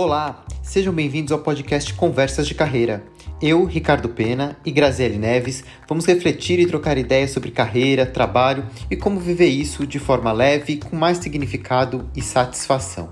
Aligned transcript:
Olá, 0.00 0.44
sejam 0.62 0.94
bem-vindos 0.94 1.32
ao 1.32 1.40
podcast 1.40 1.92
Conversas 1.92 2.46
de 2.46 2.54
Carreira. 2.54 3.02
Eu, 3.42 3.64
Ricardo 3.64 4.08
Pena 4.08 4.56
e 4.64 4.70
Graziele 4.70 5.18
Neves 5.18 5.64
vamos 5.88 6.06
refletir 6.06 6.60
e 6.60 6.68
trocar 6.68 6.96
ideias 6.96 7.32
sobre 7.32 7.50
carreira, 7.50 8.06
trabalho 8.06 8.64
e 8.88 8.94
como 8.94 9.18
viver 9.18 9.48
isso 9.48 9.84
de 9.84 9.98
forma 9.98 10.30
leve, 10.30 10.76
com 10.76 10.94
mais 10.94 11.18
significado 11.18 12.08
e 12.14 12.22
satisfação. 12.22 13.08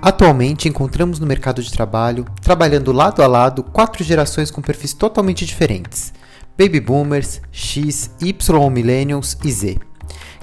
Atualmente 0.00 0.68
encontramos 0.68 1.18
no 1.18 1.26
mercado 1.26 1.60
de 1.64 1.72
trabalho, 1.72 2.24
trabalhando 2.40 2.92
lado 2.92 3.24
a 3.24 3.26
lado, 3.26 3.64
quatro 3.64 4.04
gerações 4.04 4.52
com 4.52 4.62
perfis 4.62 4.92
totalmente 4.92 5.44
diferentes 5.44 6.12
Baby 6.58 6.80
Boomers, 6.80 7.40
X, 7.50 8.10
Y 8.20 8.70
Millennials 8.70 9.36
e 9.44 9.50
Z. 9.50 9.78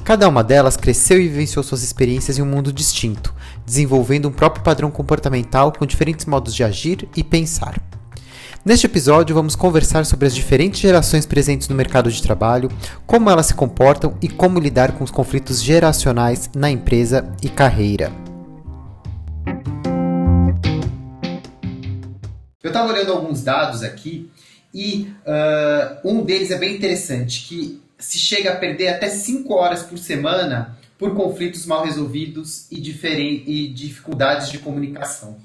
Cada 0.04 0.28
uma 0.28 0.44
delas 0.44 0.76
cresceu 0.76 1.22
e 1.22 1.28
vivenciou 1.28 1.64
suas 1.64 1.84
experiências 1.84 2.40
em 2.40 2.42
um 2.42 2.46
mundo 2.46 2.74
distinto, 2.74 3.34
desenvolvendo 3.66 4.28
um 4.28 4.32
próprio 4.32 4.64
padrão 4.64 4.90
comportamental 4.90 5.72
com 5.72 5.86
diferentes 5.86 6.26
modos 6.26 6.56
de 6.56 6.64
agir 6.64 7.08
e 7.16 7.24
pensar. 7.24 7.80
Neste 8.66 8.88
episódio, 8.88 9.36
vamos 9.36 9.56
conversar 9.56 10.06
sobre 10.06 10.28
as 10.28 10.36
diferentes 10.36 10.82
gerações 10.82 11.26
presentes 11.26 11.70
no 11.70 11.76
mercado 11.76 12.12
de 12.12 12.22
trabalho, 12.22 12.70
como 13.06 13.30
elas 13.30 13.46
se 13.46 13.54
comportam 13.54 14.16
e 14.22 14.28
como 14.28 14.60
lidar 14.60 14.94
com 14.94 15.04
os 15.04 15.12
conflitos 15.12 15.62
geracionais 15.62 16.50
na 16.56 16.70
empresa 16.70 17.32
e 17.42 17.48
carreira. 17.48 18.12
Eu 22.62 22.68
estava 22.68 22.92
olhando 22.92 23.14
alguns 23.14 23.42
dados 23.42 23.82
aqui 23.82 24.30
e 24.74 25.12
uh, 25.26 26.08
um 26.08 26.24
deles 26.24 26.52
é 26.52 26.58
bem 26.58 26.76
interessante, 26.76 27.46
que 27.48 27.82
se 27.98 28.18
chega 28.18 28.54
a 28.54 28.56
perder 28.56 28.90
até 28.90 29.10
5 29.10 29.54
horas 29.54 29.84
por 29.84 29.98
semana 29.98 30.78
por 30.98 31.16
conflitos 31.16 31.66
mal 31.66 31.84
resolvidos 31.84 32.70
e, 32.70 32.78
e 32.78 33.68
dificuldades 33.70 34.50
de 34.50 34.60
comunicação. 34.60 35.38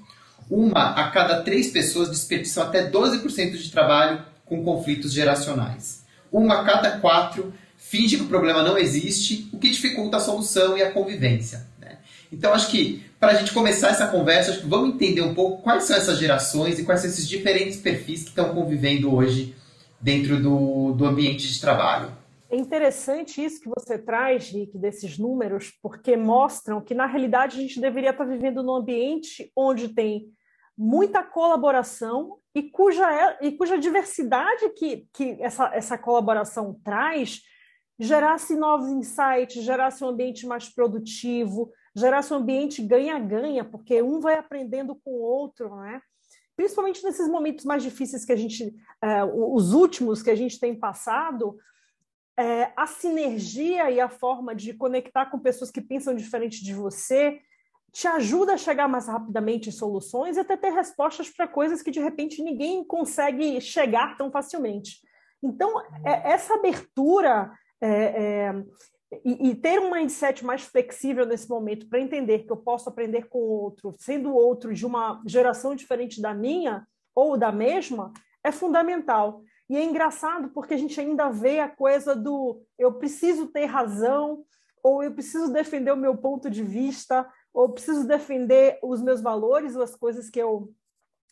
Uma 0.51 0.91
a 0.91 1.11
cada 1.11 1.43
três 1.43 1.69
pessoas 1.69 2.11
desperdiçam 2.11 2.65
até 2.65 2.91
12% 2.91 3.53
de 3.53 3.71
trabalho 3.71 4.23
com 4.45 4.63
conflitos 4.63 5.13
geracionais. 5.13 6.05
Uma 6.31 6.61
a 6.61 6.65
cada 6.65 6.99
quatro 6.99 7.55
finge 7.77 8.17
que 8.17 8.25
o 8.25 8.29
problema 8.29 8.63
não 8.63 8.77
existe, 8.77 9.49
o 9.53 9.59
que 9.59 9.71
dificulta 9.71 10.17
a 10.17 10.21
solução 10.21 10.77
e 10.77 10.83
a 10.83 10.91
convivência. 10.91 11.67
Né? 11.81 11.99
Então, 12.33 12.53
acho 12.53 12.69
que 12.69 13.05
para 13.25 13.33
a 13.33 13.37
gente 13.37 13.55
começar 13.55 13.89
essa 13.89 14.07
conversa, 14.07 14.61
vamos 14.69 14.97
entender 14.97 15.23
um 15.23 15.35
pouco 15.35 15.63
quais 15.63 15.85
são 15.85 15.97
essas 15.97 16.19
gerações 16.19 16.79
e 16.79 16.85
quais 16.85 17.01
são 17.01 17.09
esses 17.09 17.27
diferentes 17.27 17.81
perfis 17.81 18.23
que 18.23 18.29
estão 18.29 18.55
convivendo 18.55 19.15
hoje 19.15 19.57
dentro 19.99 20.43
do, 20.43 20.93
do 20.93 21.07
ambiente 21.07 21.51
de 21.51 21.59
trabalho. 21.59 22.13
É 22.51 22.57
interessante 22.57 23.43
isso 23.43 23.63
que 23.63 23.71
você 23.71 23.97
traz, 23.97 24.51
Rick, 24.51 24.77
desses 24.77 25.17
números, 25.17 25.73
porque 25.83 26.19
mostram 26.19 26.83
que, 26.83 26.95
na 26.95 27.07
realidade, 27.07 27.57
a 27.57 27.63
gente 27.63 27.81
deveria 27.81 28.11
estar 28.11 28.27
vivendo 28.27 28.63
num 28.63 28.75
ambiente 28.75 29.51
onde 29.57 29.89
tem 29.89 30.27
muita 30.77 31.23
colaboração 31.23 32.37
e 32.55 32.65
cuja, 32.65 33.39
e 33.41 33.53
cuja 33.53 33.79
diversidade 33.79 34.69
que, 34.77 35.09
que 35.15 35.39
essa, 35.41 35.71
essa 35.75 35.97
colaboração 35.97 36.79
traz 36.85 37.41
gerasse 37.99 38.55
novos 38.55 38.91
insights, 38.91 39.65
gerasse 39.65 40.05
um 40.05 40.09
ambiente 40.09 40.47
mais 40.47 40.69
produtivo, 40.69 41.71
gerasse 41.95 42.33
um 42.33 42.37
ambiente 42.37 42.83
ganha-ganha, 42.83 43.65
porque 43.65 44.03
um 44.03 44.21
vai 44.21 44.37
aprendendo 44.37 44.95
com 44.97 45.11
o 45.13 45.23
outro, 45.23 45.77
né? 45.77 46.01
Principalmente 46.57 47.03
nesses 47.03 47.29
momentos 47.29 47.65
mais 47.65 47.83
difíceis 47.83 48.25
que 48.25 48.33
a 48.33 48.37
gente, 48.37 48.75
é, 49.03 49.25
os 49.25 49.73
últimos 49.73 50.23
que 50.23 50.31
a 50.31 50.35
gente 50.35 50.59
tem 50.59 50.75
passado, 50.75 51.57
é, 52.39 52.73
a 52.77 52.87
sinergia 52.87 53.91
e 53.91 54.01
a 54.01 54.09
forma 54.09 54.55
de 54.55 54.75
conectar 54.75 55.27
com 55.27 55.39
pessoas 55.39 55.71
que 55.71 55.81
pensam 55.81 56.15
diferente 56.15 56.65
de 56.65 56.75
você 56.75 57.41
te 57.93 58.09
ajuda 58.09 58.55
a 58.55 58.59
chegar 58.59 58.89
mais 58.89 59.07
rapidamente 59.07 59.69
em 59.69 59.73
soluções 59.73 60.37
e 60.37 60.41
até 60.41 60.57
ter 60.57 60.71
respostas 60.71 61.31
para 61.31 61.47
coisas 61.47 61.81
que 61.81 61.93
de 61.93 62.01
repente 62.01 62.43
ninguém 62.43 62.85
consegue 62.85 63.61
chegar 63.61 64.17
tão 64.17 64.33
facilmente. 64.33 65.01
Então, 65.41 65.81
é, 66.05 66.33
essa 66.33 66.55
abertura 66.55 67.53
é, 67.81 68.53
e, 69.25 69.51
e, 69.51 69.55
ter 69.55 69.79
um 69.79 69.91
mindset 69.91 70.45
mais 70.45 70.63
flexível 70.63 71.27
nesse 71.27 71.49
momento 71.49 71.89
para 71.89 72.01
entender 72.01 72.41
que 72.41 72.53
eu 72.53 72.57
posso 72.57 72.89
aprender 72.89 73.29
com 73.29 73.39
outro, 73.39 73.95
sendo 73.99 74.35
outro 74.35 74.73
de 74.73 74.87
uma 74.87 75.23
geração 75.27 75.75
diferente 75.75 76.21
da 76.21 76.33
minha 76.33 76.87
ou 77.15 77.37
da 77.37 77.53
mesma, 77.53 78.13
é 78.43 78.51
fundamental. 78.51 79.43
E 79.69 79.77
é 79.77 79.85
engraçado 79.85 80.51
porque 80.51 80.75
a 80.75 80.77
gente 80.77 81.01
ainda 81.01 81.31
vê 81.31 81.61
a 81.61 81.69
coisa 81.69 82.15
do 82.15 82.63
eu 82.79 82.95
preciso 82.95 83.47
ter 83.47 83.65
razão, 83.65 84.45
ou 84.83 85.03
eu 85.03 85.13
preciso 85.13 85.53
defender 85.53 85.93
o 85.93 85.97
meu 85.97 86.17
ponto 86.17 86.51
de 86.51 86.63
vista, 86.63 87.27
ou 87.53 87.71
preciso 87.71 88.07
defender 88.07 88.79
os 88.83 89.01
meus 89.01 89.21
valores, 89.21 89.75
ou 89.75 89.83
as 89.83 89.97
coisas 89.97 90.29
que 90.29 90.41
eu 90.41 90.73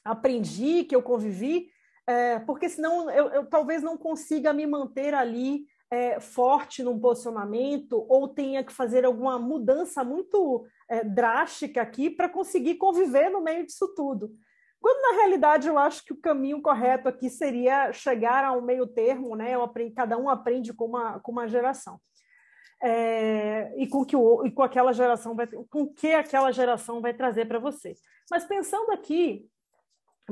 aprendi, 0.05 0.85
que 0.85 0.97
eu 0.97 1.03
convivi, 1.03 1.69
é, 2.07 2.39
porque 2.41 2.69
senão 2.69 3.11
eu, 3.11 3.29
eu 3.29 3.47
talvez 3.47 3.83
não 3.83 3.97
consiga 3.97 4.53
me 4.53 4.67
manter 4.67 5.15
ali 5.15 5.67
é, 5.93 6.19
forte 6.19 6.83
num 6.83 6.99
posicionamento 6.99 8.07
ou 8.09 8.27
tenha 8.27 8.65
que 8.65 8.73
fazer 8.73 9.05
alguma 9.05 9.39
mudança 9.39 10.03
muito 10.03 10.65
é, 10.89 11.05
drástica 11.05 11.83
aqui 11.83 12.09
para 12.09 12.31
conseguir 12.31 12.77
conviver 12.77 13.29
no 13.29 13.43
meio 13.43 13.67
disso 13.67 13.93
tudo. 13.95 14.33
Quando 14.81 15.03
na 15.03 15.21
realidade 15.21 15.69
eu 15.69 15.77
acho 15.77 16.03
que 16.03 16.15
o 16.15 16.21
caminho 16.21 16.63
correto 16.63 17.11
aqui 17.11 17.29
seria 17.29 17.93
chegar 17.93 18.43
a 18.43 18.53
um 18.53 18.63
meio 18.63 18.87
termo, 18.87 19.37
né? 19.37 19.55
Aprendi, 19.55 19.93
cada 19.95 20.17
um 20.17 20.31
aprende 20.31 20.73
com 20.73 20.87
uma, 20.87 21.21
com 21.21 21.31
uma 21.31 21.47
geração. 21.47 22.01
É, 22.83 23.75
e 23.77 23.87
com 23.87 24.03
que 24.03 24.17
o, 24.17 24.47
e 24.47 24.51
com 24.51 24.63
aquela 24.63 24.93
geração 24.95 25.37
vai 25.37 25.47
com 25.47 25.87
que 25.87 26.15
aquela 26.15 26.51
geração 26.51 27.03
vai 27.03 27.13
trazer 27.13 27.45
para 27.45 27.59
você. 27.59 27.95
Mas 28.31 28.45
pensando 28.45 28.91
aqui 28.93 29.47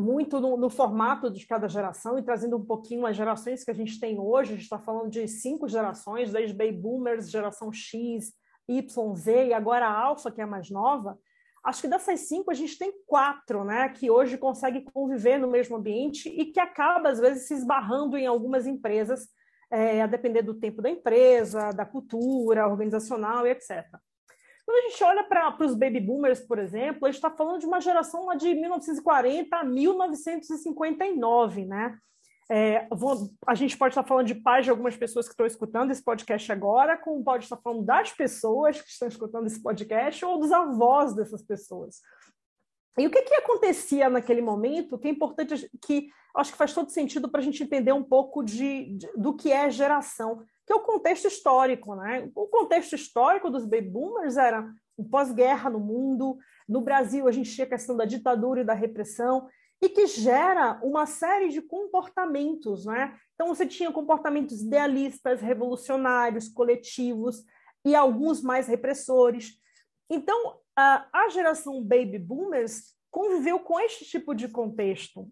muito 0.00 0.41
no, 0.41 0.56
no, 0.56 0.71
formato 0.71 1.31
de 1.31 1.47
cada 1.47 1.69
geração 1.69 2.19
e 2.19 2.22
trazendo 2.22 2.56
um 2.56 2.65
pouquinho 2.65 3.06
as 3.06 3.16
gerações 3.16 3.62
que 3.62 3.71
a 3.71 3.75
gente 3.75 4.00
tem 4.00 4.19
hoje. 4.19 4.53
A 4.53 4.55
gente 4.56 4.65
está 4.65 4.78
falando 4.78 5.11
de 5.11 5.28
cinco 5.28 5.69
gerações, 5.69 6.33
desde 6.33 6.56
Baby 6.56 6.72
Boomers, 6.72 7.31
geração 7.31 7.72
X, 7.72 8.33
Y, 8.69 9.15
Z 9.15 9.47
e 9.47 9.53
agora 9.53 9.87
a 9.87 9.93
Alpha, 9.93 10.31
que 10.31 10.41
é 10.41 10.44
a 10.44 10.47
mais 10.47 10.71
nova. 10.71 11.19
Acho 11.62 11.83
que 11.83 11.89
dessas 11.89 12.21
cinco 12.21 12.50
a 12.50 12.55
gente 12.55 12.78
tem 12.78 12.93
quatro, 13.06 13.65
né, 13.65 13.91
que 13.91 14.10
hoje 14.10 14.39
conseguem 14.39 14.83
conviver 14.83 15.39
no 15.39 15.50
mesmo 15.50 15.77
ambiente 15.77 16.28
e 16.28 16.47
que 16.47 16.59
acaba 16.59 17.10
às 17.10 17.21
vezes 17.21 17.47
se 17.47 17.55
esbarrando 17.55 18.16
em 18.16 18.27
algumas 18.27 18.66
empresas, 18.66 19.28
é, 19.71 20.00
a 20.00 20.06
depender 20.06 20.43
do 20.43 20.55
tempo 20.55 20.81
da 20.81 20.89
empresa, 20.89 21.71
da 21.71 21.84
cultura 21.84 22.66
organizacional 22.66 23.47
e 23.47 23.50
etc. 23.50 23.87
Quando 24.70 24.86
a 24.86 24.88
gente 24.88 25.03
olha 25.03 25.25
para 25.25 25.66
os 25.66 25.75
baby 25.75 25.98
boomers, 25.98 26.38
por 26.38 26.60
exemplo, 26.60 27.04
a 27.04 27.10
gente 27.10 27.16
está 27.16 27.28
falando 27.28 27.58
de 27.58 27.66
uma 27.66 27.81
geração 27.81 28.26
lá 28.26 28.36
de 28.36 28.54
1940 28.54 29.56
a 29.56 29.64
1959, 29.64 31.64
né? 31.64 31.98
É, 32.48 32.86
vou, 32.88 33.28
a 33.48 33.56
gente 33.56 33.76
pode 33.76 33.91
estar 33.91 34.04
falando 34.04 34.28
de 34.28 34.36
pais 34.36 34.64
de 34.64 34.70
algumas 34.70 34.97
pessoas 34.97 35.26
que 35.26 35.32
estão 35.32 35.44
escutando 35.44 35.91
esse 35.91 36.04
podcast 36.04 36.53
agora, 36.53 36.97
como 36.97 37.25
pode 37.25 37.47
estar 37.47 37.56
falando 37.56 37.82
das 37.82 38.12
pessoas 38.12 38.80
que 38.80 38.88
estão 38.88 39.09
escutando 39.09 39.48
esse 39.48 39.60
podcast 39.60 40.25
ou 40.25 40.38
dos 40.38 40.53
avós 40.53 41.16
dessas 41.16 41.42
pessoas. 41.42 41.97
E 42.97 43.09
o 43.09 43.10
que, 43.10 43.22
que 43.22 43.34
acontecia 43.34 44.09
naquele 44.09 44.41
momento, 44.41 45.00
que 45.00 45.09
é 45.09 45.10
importante, 45.10 45.69
que 45.84 46.10
acho 46.36 46.53
que 46.53 46.59
faz 46.59 46.72
todo 46.72 46.91
sentido 46.91 47.28
para 47.28 47.41
a 47.41 47.44
gente 47.44 47.60
entender 47.60 47.92
um 47.92 48.04
pouco 48.04 48.44
de, 48.44 48.97
de, 48.97 49.09
do 49.16 49.34
que 49.34 49.50
é 49.50 49.69
geração 49.69 50.44
que 50.70 50.72
é 50.72 50.76
o 50.76 50.84
contexto 50.84 51.26
histórico. 51.26 51.97
Né? 51.97 52.31
O 52.32 52.47
contexto 52.47 52.94
histórico 52.94 53.50
dos 53.50 53.64
baby 53.64 53.91
boomers 53.91 54.36
era 54.36 54.72
o 54.97 55.04
pós-guerra 55.04 55.69
no 55.69 55.81
mundo, 55.81 56.38
no 56.69 56.81
Brasil 56.81 57.26
a 57.26 57.32
gente 57.32 57.53
tinha 57.53 57.66
a 57.66 57.70
questão 57.70 57.97
da 57.97 58.04
ditadura 58.04 58.60
e 58.60 58.64
da 58.64 58.75
repressão, 58.75 59.48
e 59.83 59.89
que 59.89 60.06
gera 60.06 60.78
uma 60.84 61.06
série 61.06 61.48
de 61.48 61.60
comportamentos. 61.60 62.86
Né? 62.86 63.18
Então 63.34 63.48
você 63.48 63.66
tinha 63.66 63.91
comportamentos 63.91 64.62
idealistas, 64.62 65.41
revolucionários, 65.41 66.48
coletivos, 66.48 67.45
e 67.84 67.95
alguns 67.95 68.42
mais 68.42 68.68
repressores. 68.68 69.59
Então, 70.09 70.60
a, 70.77 71.09
a 71.12 71.28
geração 71.30 71.83
baby 71.83 72.18
boomers 72.18 72.95
conviveu 73.10 73.59
com 73.59 73.80
este 73.80 74.04
tipo 74.04 74.34
de 74.34 74.48
contexto. 74.48 75.27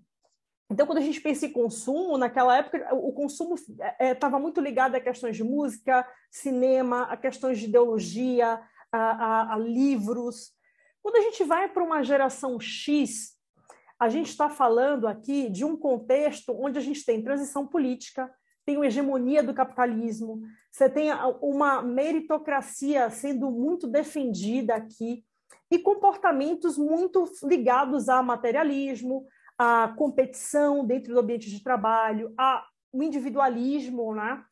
Então, 0.70 0.86
quando 0.86 0.98
a 0.98 1.02
gente 1.02 1.20
pensa 1.20 1.46
em 1.46 1.52
consumo, 1.52 2.18
naquela 2.18 2.58
época, 2.58 2.94
o 2.94 3.12
consumo 3.12 3.54
estava 3.98 4.36
é, 4.36 4.40
muito 4.40 4.60
ligado 4.60 4.94
a 4.94 5.00
questões 5.00 5.36
de 5.36 5.42
música, 5.42 6.06
cinema, 6.30 7.04
a 7.04 7.16
questões 7.16 7.58
de 7.58 7.64
ideologia, 7.66 8.60
a, 8.92 8.98
a, 8.98 9.54
a 9.54 9.56
livros. 9.56 10.52
Quando 11.02 11.16
a 11.16 11.22
gente 11.22 11.42
vai 11.44 11.68
para 11.68 11.82
uma 11.82 12.02
geração 12.02 12.60
X, 12.60 13.34
a 13.98 14.10
gente 14.10 14.28
está 14.28 14.50
falando 14.50 15.08
aqui 15.08 15.48
de 15.48 15.64
um 15.64 15.76
contexto 15.76 16.52
onde 16.52 16.78
a 16.78 16.82
gente 16.82 17.04
tem 17.04 17.22
transição 17.22 17.66
política, 17.66 18.30
tem 18.66 18.76
uma 18.76 18.86
hegemonia 18.86 19.42
do 19.42 19.54
capitalismo, 19.54 20.42
você 20.70 20.90
tem 20.90 21.08
uma 21.40 21.80
meritocracia 21.80 23.08
sendo 23.08 23.50
muito 23.50 23.86
defendida 23.86 24.74
aqui, 24.74 25.24
e 25.70 25.78
comportamentos 25.78 26.78
muito 26.78 27.24
ligados 27.42 28.08
a 28.08 28.22
materialismo, 28.22 29.26
a 29.58 29.92
competição 29.96 30.86
dentro 30.86 31.12
do 31.12 31.20
ambiente 31.20 31.50
de 31.50 31.62
trabalho, 31.62 32.32
a 32.38 32.64
o 32.92 33.02
individualismo, 33.02 34.14
né? 34.14 34.42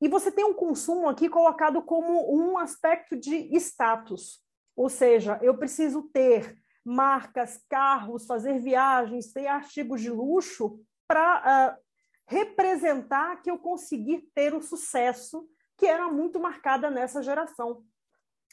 E 0.00 0.08
você 0.08 0.30
tem 0.30 0.44
um 0.44 0.54
consumo 0.54 1.08
aqui 1.08 1.28
colocado 1.28 1.80
como 1.82 2.34
um 2.34 2.58
aspecto 2.58 3.16
de 3.16 3.54
status, 3.56 4.42
ou 4.74 4.88
seja, 4.90 5.38
eu 5.40 5.56
preciso 5.56 6.02
ter 6.12 6.58
marcas, 6.84 7.64
carros, 7.68 8.26
fazer 8.26 8.60
viagens, 8.60 9.32
ter 9.32 9.46
artigos 9.46 10.00
de 10.00 10.10
luxo 10.10 10.78
para 11.08 11.74
uh, 11.74 11.82
representar 12.26 13.40
que 13.42 13.50
eu 13.50 13.58
consegui 13.58 14.28
ter 14.34 14.54
o 14.54 14.62
sucesso 14.62 15.48
que 15.76 15.86
era 15.86 16.08
muito 16.08 16.38
marcada 16.38 16.90
nessa 16.90 17.22
geração. 17.22 17.82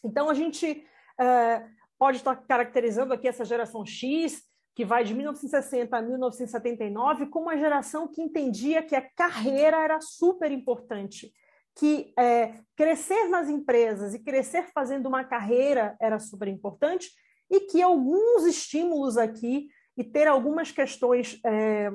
Então, 0.04 0.30
a 0.30 0.34
gente 0.34 0.86
uh, 1.20 1.70
pode 1.98 2.18
estar 2.18 2.36
caracterizando 2.36 3.14
aqui 3.14 3.28
essa 3.28 3.46
geração 3.46 3.86
X, 3.86 4.44
que 4.76 4.84
vai 4.84 5.04
de 5.04 5.14
1960 5.14 5.96
a 5.96 6.02
1979, 6.02 7.28
como 7.28 7.46
uma 7.46 7.58
geração 7.58 8.08
que 8.08 8.22
entendia 8.22 8.82
que 8.82 8.96
a 8.96 9.08
carreira 9.16 9.78
era 9.78 10.02
super 10.02 10.52
importante, 10.52 11.32
que 11.76 12.14
é, 12.18 12.60
crescer 12.76 13.28
nas 13.30 13.50
empresas 13.50 14.14
e 14.14 14.20
crescer 14.20 14.72
fazendo 14.74 15.08
uma 15.08 15.24
carreira 15.24 15.96
era 16.02 16.20
super 16.20 16.48
importante, 16.48 17.12
e 17.50 17.62
que 17.62 17.82
alguns 17.82 18.46
estímulos 18.46 19.18
aqui 19.18 19.68
e 19.96 20.04
ter 20.04 20.28
algumas 20.28 20.72
questões, 20.72 21.40
é, 21.46 21.92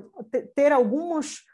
ter 0.54 0.70
alguns, 0.70 1.44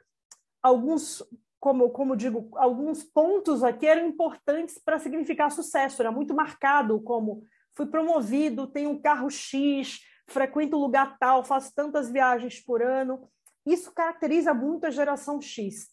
alguns 0.63 1.23
como, 1.59 1.89
como 1.89 2.15
digo, 2.15 2.51
alguns 2.57 3.03
pontos 3.03 3.65
aqui 3.65 3.87
eram 3.87 4.07
importantes 4.07 4.79
para 4.79 4.99
significar 4.99 5.51
sucesso. 5.51 6.03
Era 6.03 6.13
muito 6.13 6.35
marcado 6.35 7.01
como 7.01 7.43
fui 7.75 7.87
promovido, 7.87 8.67
tenho 8.67 8.91
um 8.91 9.01
carro 9.01 9.31
X, 9.31 10.01
frequento 10.27 10.79
lugar 10.79 11.17
tal, 11.19 11.45
faço 11.45 11.73
tantas 11.75 12.11
viagens 12.11 12.61
por 12.61 12.83
ano. 12.83 13.29
Isso 13.67 13.93
caracteriza 13.93 14.53
muito 14.53 14.87
a 14.87 14.91
geração 14.91 15.41
X. 15.41 15.89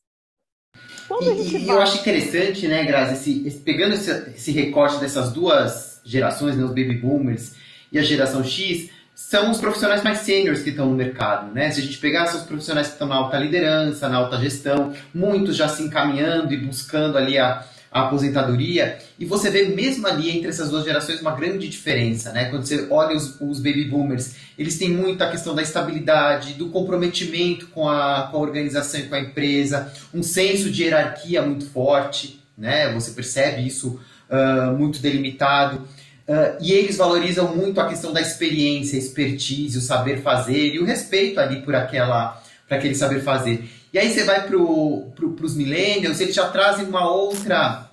Quando 1.08 1.24
e, 1.24 1.56
e 1.56 1.66
vai... 1.66 1.76
eu 1.76 1.82
acho 1.82 2.00
interessante, 2.00 2.68
né, 2.68 2.86
Grazi, 2.86 3.14
esse, 3.14 3.48
esse, 3.48 3.60
pegando 3.60 3.94
esse, 3.94 4.12
esse, 4.32 4.52
recorte 4.52 5.00
dessas 5.00 5.32
duas 5.34 6.02
gerações, 6.06 6.56
né, 6.56 6.64
os 6.64 6.70
baby 6.70 6.96
boomers 6.96 7.56
e 7.92 8.00
a 8.00 8.02
geração 8.02 8.44
X, 8.44 8.90
são 9.14 9.52
os 9.52 9.60
profissionais 9.60 10.02
mais 10.02 10.20
sêniores 10.20 10.64
que 10.64 10.70
estão 10.70 10.90
no 10.90 10.96
mercado, 10.96 11.54
né? 11.54 11.70
Se 11.70 11.82
a 11.82 11.84
gente 11.84 11.98
pegar, 11.98 12.26
são 12.28 12.40
os 12.40 12.48
profissionais 12.48 12.88
que 12.88 12.94
estão 12.94 13.08
na 13.08 13.16
alta 13.16 13.38
liderança, 13.38 14.10
na 14.10 14.18
alta 14.18 14.40
gestão, 14.40 14.94
muitos 15.14 15.56
já 15.56 15.68
se 15.68 15.84
encaminhando 15.84 16.54
e 16.54 16.58
buscando 16.58 17.18
ali 17.18 17.38
a, 17.38 17.64
a 17.92 18.04
aposentadoria, 18.04 19.00
e 19.20 19.26
você 19.26 19.50
vê 19.50 19.66
mesmo 19.66 20.08
ali 20.08 20.30
entre 20.30 20.48
essas 20.48 20.70
duas 20.70 20.86
gerações 20.86 21.20
uma 21.20 21.36
grande 21.36 21.68
diferença, 21.68 22.32
né? 22.32 22.46
Quando 22.46 22.66
você 22.66 22.88
olha 22.90 23.16
os, 23.18 23.36
os 23.42 23.60
baby 23.60 23.84
boomers, 23.84 24.34
eles 24.58 24.78
têm 24.78 24.90
muito 24.92 25.22
a 25.22 25.30
questão 25.30 25.54
da 25.54 25.62
estabilidade, 25.62 26.54
do 26.54 26.70
comprometimento 26.70 27.68
com 27.68 27.90
a, 27.90 28.30
com 28.32 28.38
a 28.38 28.40
organização 28.40 29.02
e 29.02 29.04
com 29.04 29.16
a 29.16 29.20
empresa, 29.20 29.92
um 30.14 30.24
senso 30.24 30.72
de 30.72 30.84
hierarquia 30.84 31.42
muito 31.42 31.66
forte, 31.66 32.42
né? 32.58 32.94
Você 32.94 33.12
percebe 33.12 33.68
isso 33.68 34.00
uh, 34.30 34.72
muito 34.78 35.02
delimitado. 35.02 35.80
Uh, 36.26 36.62
e 36.62 36.72
eles 36.72 36.96
valorizam 36.96 37.54
muito 37.54 37.82
a 37.82 37.90
questão 37.90 38.14
da 38.14 38.22
experiência, 38.22 38.96
expertise, 38.96 39.78
o 39.78 39.82
saber 39.82 40.22
fazer 40.22 40.76
e 40.76 40.80
o 40.80 40.86
respeito 40.86 41.42
ali 41.42 41.62
por 41.62 41.76
aquela, 41.76 42.42
por 42.70 42.76
aquele 42.76 42.96
saber 42.96 43.22
fazer. 43.22 43.70
E 43.94 44.00
aí 44.00 44.12
você 44.12 44.24
vai 44.24 44.48
para 44.48 44.58
pro, 44.58 45.36
os 45.42 45.56
millennials, 45.56 46.20
eles 46.20 46.34
já 46.34 46.50
trazem 46.50 46.86
uma 46.86 47.10
outra 47.12 47.90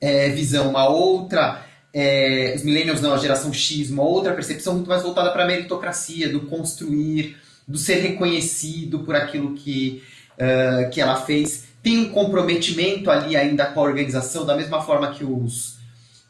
é, 0.00 0.28
visão, 0.30 0.70
uma 0.70 0.86
outra. 0.88 1.64
É, 1.92 2.52
os 2.56 2.62
millennials 2.62 3.00
não, 3.00 3.14
a 3.14 3.18
geração 3.18 3.52
X, 3.52 3.90
uma 3.90 4.02
outra 4.02 4.34
percepção 4.34 4.74
muito 4.74 4.88
mais 4.88 5.02
voltada 5.02 5.30
para 5.30 5.44
a 5.44 5.46
meritocracia, 5.46 6.28
do 6.28 6.40
construir, 6.40 7.36
do 7.66 7.78
ser 7.78 8.00
reconhecido 8.00 9.00
por 9.00 9.14
aquilo 9.14 9.54
que, 9.54 10.02
uh, 10.34 10.90
que 10.90 11.00
ela 11.00 11.16
fez. 11.16 11.64
Tem 11.82 11.98
um 11.98 12.10
comprometimento 12.10 13.10
ali 13.10 13.36
ainda 13.36 13.66
com 13.66 13.80
a 13.80 13.84
organização, 13.84 14.44
da 14.44 14.56
mesma 14.56 14.82
forma 14.82 15.12
que 15.12 15.24
os, 15.24 15.76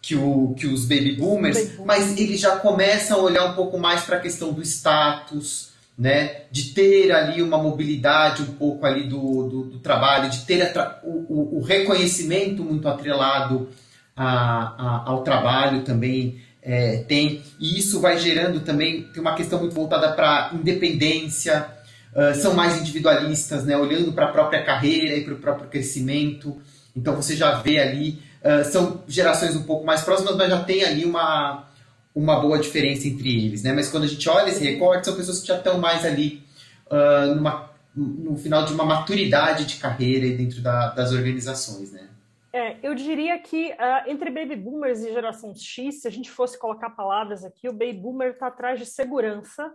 que, 0.02 0.14
o, 0.14 0.54
que 0.56 0.66
os 0.66 0.84
baby 0.84 1.12
boomers, 1.12 1.56
baby 1.56 1.82
mas 1.84 2.16
eles 2.18 2.38
já 2.38 2.56
começam 2.56 3.18
a 3.18 3.22
olhar 3.22 3.44
um 3.46 3.54
pouco 3.54 3.78
mais 3.78 4.02
para 4.02 4.18
a 4.18 4.20
questão 4.20 4.52
do 4.52 4.62
status, 4.62 5.70
né, 5.96 6.42
de 6.50 6.74
ter 6.74 7.12
ali 7.12 7.40
uma 7.40 7.56
mobilidade 7.56 8.42
um 8.42 8.54
pouco 8.54 8.84
ali 8.84 9.04
do, 9.08 9.48
do, 9.48 9.64
do 9.64 9.78
trabalho, 9.78 10.28
de 10.28 10.40
ter 10.40 10.72
o, 11.04 11.58
o, 11.58 11.62
reconhecimento 11.62 12.64
muito 12.64 12.88
atrelado 12.88 13.68
a, 14.16 14.26
a, 14.26 15.02
ao 15.06 15.22
trabalho 15.22 15.82
também 15.82 16.42
é, 16.64 17.04
tem, 17.06 17.42
e 17.60 17.78
isso 17.78 18.00
vai 18.00 18.18
gerando 18.18 18.60
também, 18.60 19.02
tem 19.02 19.20
uma 19.20 19.34
questão 19.34 19.60
muito 19.60 19.74
voltada 19.74 20.12
para 20.12 20.50
independência, 20.54 21.66
uh, 22.14 22.34
são 22.34 22.54
mais 22.54 22.80
individualistas, 22.80 23.64
né, 23.64 23.76
olhando 23.76 24.12
para 24.14 24.24
a 24.24 24.32
própria 24.32 24.64
carreira 24.64 25.14
e 25.14 25.22
para 25.22 25.34
o 25.34 25.38
próprio 25.38 25.68
crescimento, 25.68 26.56
então 26.96 27.14
você 27.14 27.36
já 27.36 27.60
vê 27.60 27.78
ali, 27.78 28.22
uh, 28.42 28.64
são 28.64 29.02
gerações 29.06 29.54
um 29.54 29.64
pouco 29.64 29.84
mais 29.84 30.00
próximas, 30.00 30.36
mas 30.36 30.48
já 30.48 30.64
tem 30.64 30.82
ali 30.82 31.04
uma 31.04 31.68
uma 32.14 32.38
boa 32.40 32.58
diferença 32.58 33.08
entre 33.08 33.44
eles, 33.44 33.62
né? 33.62 33.72
Mas 33.72 33.90
quando 33.90 34.04
a 34.04 34.06
gente 34.06 34.28
olha 34.28 34.48
esse 34.48 34.64
recorte, 34.64 35.06
são 35.06 35.16
pessoas 35.16 35.40
que 35.40 35.48
já 35.48 35.58
estão 35.58 35.78
mais 35.78 36.04
ali 36.04 36.44
uh, 36.86 37.34
numa, 37.34 37.70
no 37.94 38.36
final 38.36 38.64
de 38.64 38.72
uma 38.72 38.84
maturidade 38.84 39.64
de 39.64 39.76
carreira 39.76 40.36
dentro 40.36 40.62
da, 40.62 40.90
das 40.90 41.12
organizações, 41.12 41.92
né? 41.92 42.08
É, 42.52 42.76
eu 42.84 42.94
diria 42.94 43.36
que 43.40 43.72
uh, 43.72 44.08
entre 44.08 44.30
baby 44.30 44.54
boomers 44.54 45.00
e 45.00 45.12
geração 45.12 45.52
X, 45.56 46.02
se 46.02 46.06
a 46.06 46.10
gente 46.10 46.30
fosse 46.30 46.56
colocar 46.56 46.90
palavras 46.90 47.44
aqui, 47.44 47.68
o 47.68 47.72
baby 47.72 47.94
boomer 47.94 48.30
está 48.30 48.46
atrás 48.46 48.78
de 48.78 48.86
segurança, 48.86 49.72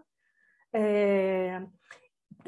é, 0.73 1.61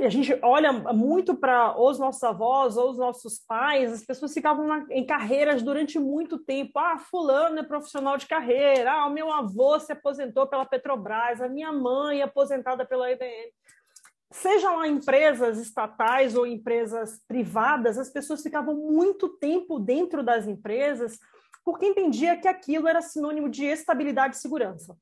a 0.06 0.09
gente 0.09 0.38
olha 0.42 0.71
muito 0.71 1.36
para 1.36 1.80
os 1.80 2.00
nossos 2.00 2.24
avós 2.24 2.77
ou 2.77 2.92
os 2.92 2.98
nossos 2.98 3.39
pais, 3.39 3.92
as 3.92 4.06
pessoas 4.06 4.33
ficavam 4.33 4.68
na, 4.68 4.86
em 4.89 5.06
carreiras 5.06 5.62
durante 5.62 6.00
muito 6.00 6.38
tempo. 6.38 6.77
Ah, 6.80 6.98
fulano 6.98 7.59
é 7.59 7.63
profissional 7.63 8.18
de 8.18 8.25
carreira, 8.25 8.92
ah, 8.92 9.07
o 9.07 9.13
meu 9.13 9.31
avô 9.31 9.80
se 9.80 9.92
aposentou 9.92 10.48
pela 10.48 10.65
Petrobras, 10.65 11.42
a 11.42 11.48
minha 11.48 11.71
mãe 11.71 12.21
é 12.21 12.24
aposentada 12.24 12.86
pela 12.86 13.12
IBM. 13.12 13.51
Sejam 14.31 14.77
lá 14.77 14.88
empresas 14.88 15.59
estatais 15.59 16.36
ou 16.36 16.48
empresas 16.48 17.21
privadas, 17.27 17.98
as 17.98 18.09
pessoas 18.09 18.42
ficavam 18.42 18.75
muito 18.75 19.27
tempo 19.38 19.77
dentro 19.77 20.24
das 20.24 20.48
empresas 20.48 21.19
porque 21.63 21.86
entendia 21.86 22.38
que 22.38 22.48
aquilo 22.48 22.88
era 22.88 23.01
sinônimo 23.01 23.50
de 23.50 23.65
estabilidade 23.65 24.36
e 24.36 24.39
segurança. 24.39 24.98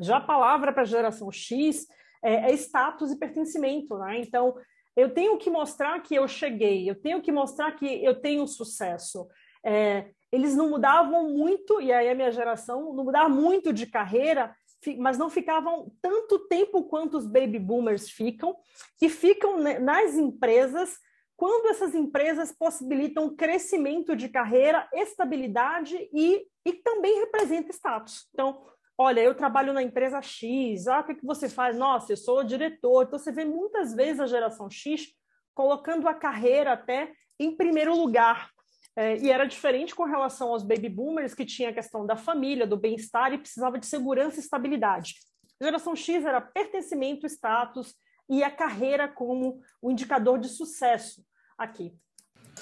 Já 0.00 0.16
a 0.16 0.20
palavra 0.20 0.72
para 0.72 0.82
a 0.82 0.86
geração 0.86 1.30
X 1.30 1.86
é, 2.24 2.50
é 2.50 2.52
status 2.54 3.12
e 3.12 3.18
pertencimento, 3.18 3.98
né? 3.98 4.18
Então, 4.20 4.56
eu 4.96 5.12
tenho 5.12 5.36
que 5.36 5.50
mostrar 5.50 6.00
que 6.00 6.14
eu 6.14 6.26
cheguei, 6.26 6.88
eu 6.88 6.94
tenho 6.94 7.20
que 7.20 7.30
mostrar 7.30 7.72
que 7.72 7.86
eu 8.04 8.20
tenho 8.20 8.46
sucesso. 8.46 9.28
É, 9.64 10.10
eles 10.32 10.56
não 10.56 10.70
mudavam 10.70 11.28
muito, 11.28 11.80
e 11.80 11.92
aí 11.92 12.08
a 12.08 12.14
minha 12.14 12.32
geração 12.32 12.94
não 12.94 13.04
mudava 13.04 13.28
muito 13.28 13.72
de 13.72 13.86
carreira, 13.86 14.54
mas 14.98 15.16
não 15.18 15.30
ficavam 15.30 15.92
tanto 16.02 16.40
tempo 16.48 16.84
quanto 16.84 17.16
os 17.16 17.26
baby 17.26 17.58
boomers 17.58 18.10
ficam, 18.10 18.56
que 18.98 19.08
ficam 19.08 19.58
nas 19.58 20.14
empresas 20.16 20.98
quando 21.36 21.68
essas 21.68 21.94
empresas 21.94 22.52
possibilitam 22.52 23.34
crescimento 23.34 24.14
de 24.14 24.28
carreira, 24.28 24.88
estabilidade 24.92 26.08
e, 26.12 26.46
e 26.64 26.72
também 26.74 27.20
representa 27.20 27.72
status. 27.72 28.28
Então, 28.32 28.64
olha, 28.96 29.20
eu 29.20 29.34
trabalho 29.34 29.72
na 29.72 29.82
empresa 29.82 30.22
X, 30.22 30.86
ah, 30.86 31.00
o 31.00 31.04
que, 31.04 31.14
que 31.16 31.26
você 31.26 31.48
faz? 31.48 31.76
Nossa, 31.76 32.12
eu 32.12 32.16
sou 32.16 32.44
diretor. 32.44 33.04
Então, 33.04 33.18
você 33.18 33.32
vê 33.32 33.44
muitas 33.44 33.94
vezes 33.94 34.20
a 34.20 34.26
geração 34.26 34.70
X 34.70 35.12
colocando 35.54 36.08
a 36.08 36.14
carreira 36.14 36.72
até 36.72 37.12
em 37.38 37.56
primeiro 37.56 37.94
lugar. 37.96 38.50
É, 38.96 39.16
e 39.18 39.30
era 39.30 39.44
diferente 39.44 39.94
com 39.94 40.04
relação 40.04 40.50
aos 40.50 40.62
baby 40.62 40.88
boomers, 40.88 41.34
que 41.34 41.44
tinha 41.44 41.70
a 41.70 41.72
questão 41.72 42.06
da 42.06 42.16
família, 42.16 42.66
do 42.66 42.76
bem-estar 42.76 43.32
e 43.32 43.38
precisava 43.38 43.78
de 43.78 43.86
segurança 43.86 44.36
e 44.36 44.40
estabilidade. 44.40 45.16
A 45.60 45.64
geração 45.64 45.96
X 45.96 46.24
era 46.24 46.40
pertencimento, 46.40 47.26
status 47.26 47.94
e 48.30 48.44
a 48.44 48.50
carreira 48.50 49.08
como 49.08 49.60
o 49.82 49.90
indicador 49.90 50.38
de 50.38 50.48
sucesso 50.48 51.24
aqui. 51.58 51.92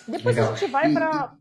Depois 0.09 0.37
Legal. 0.37 0.53
a 0.53 0.57
gente 0.57 0.71
vai 0.71 0.93
para. 0.93 1.37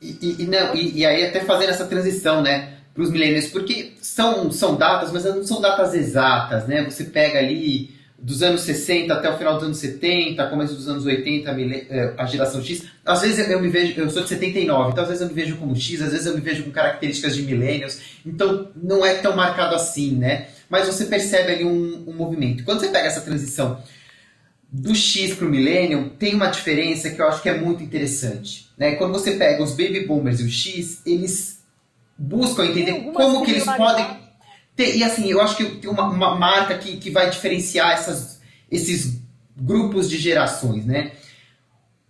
E, 0.00 0.10
e, 0.20 0.44
e, 0.44 0.98
e, 0.98 1.06
aí, 1.06 1.26
até 1.26 1.40
fazendo 1.40 1.70
essa 1.70 1.86
transição, 1.86 2.42
né? 2.42 2.77
Para 2.98 3.04
os 3.04 3.12
millennials, 3.12 3.46
porque 3.46 3.92
são, 4.02 4.50
são 4.50 4.74
datas, 4.74 5.12
mas 5.12 5.22
não 5.22 5.44
são 5.44 5.60
datas 5.60 5.94
exatas, 5.94 6.66
né? 6.66 6.82
Você 6.82 7.04
pega 7.04 7.38
ali 7.38 7.96
dos 8.18 8.42
anos 8.42 8.62
60 8.62 9.14
até 9.14 9.30
o 9.30 9.38
final 9.38 9.54
dos 9.54 9.62
anos 9.62 9.78
70, 9.78 10.44
começo 10.48 10.74
dos 10.74 10.88
anos 10.88 11.06
80, 11.06 11.48
eh, 11.48 12.14
a 12.18 12.26
geração 12.26 12.60
X. 12.60 12.86
Às 13.06 13.20
vezes 13.22 13.48
eu 13.48 13.60
me 13.60 13.68
vejo, 13.68 14.00
eu 14.00 14.10
sou 14.10 14.24
de 14.24 14.28
79, 14.30 14.90
então 14.90 15.04
às 15.04 15.10
vezes 15.10 15.22
eu 15.22 15.28
me 15.28 15.34
vejo 15.34 15.56
como 15.58 15.76
X, 15.76 16.02
às 16.02 16.10
vezes 16.10 16.26
eu 16.26 16.34
me 16.34 16.40
vejo 16.40 16.64
com 16.64 16.72
características 16.72 17.36
de 17.36 17.42
millennials, 17.42 18.00
então 18.26 18.68
não 18.74 19.06
é 19.06 19.14
tão 19.14 19.36
marcado 19.36 19.76
assim, 19.76 20.16
né? 20.16 20.48
Mas 20.68 20.88
você 20.88 21.04
percebe 21.04 21.52
ali 21.52 21.64
um, 21.64 22.02
um 22.04 22.12
movimento. 22.14 22.64
Quando 22.64 22.80
você 22.80 22.88
pega 22.88 23.06
essa 23.06 23.20
transição 23.20 23.80
do 24.72 24.92
X 24.92 25.36
para 25.36 25.46
o 25.46 25.48
Millennium, 25.48 26.08
tem 26.08 26.34
uma 26.34 26.48
diferença 26.48 27.10
que 27.10 27.22
eu 27.22 27.28
acho 27.28 27.40
que 27.42 27.48
é 27.48 27.56
muito 27.56 27.80
interessante. 27.80 28.68
Né? 28.76 28.96
Quando 28.96 29.12
você 29.12 29.36
pega 29.36 29.62
os 29.62 29.70
Baby 29.70 30.04
Boomers 30.04 30.40
e 30.40 30.42
o 30.42 30.50
X, 30.50 31.00
eles 31.06 31.57
buscam 32.18 32.64
entender 32.64 33.12
como 33.12 33.44
que 33.44 33.52
eles 33.52 33.64
podem 33.64 34.06
ter. 34.74 34.96
E 34.96 35.04
assim, 35.04 35.30
eu 35.30 35.40
acho 35.40 35.56
que 35.56 35.64
tem 35.64 35.90
uma, 35.90 36.08
uma 36.08 36.34
marca 36.34 36.76
que, 36.76 36.96
que 36.96 37.10
vai 37.10 37.30
diferenciar 37.30 37.92
essas, 37.92 38.40
esses 38.70 39.20
grupos 39.56 40.08
de 40.10 40.18
gerações, 40.18 40.84
né? 40.84 41.12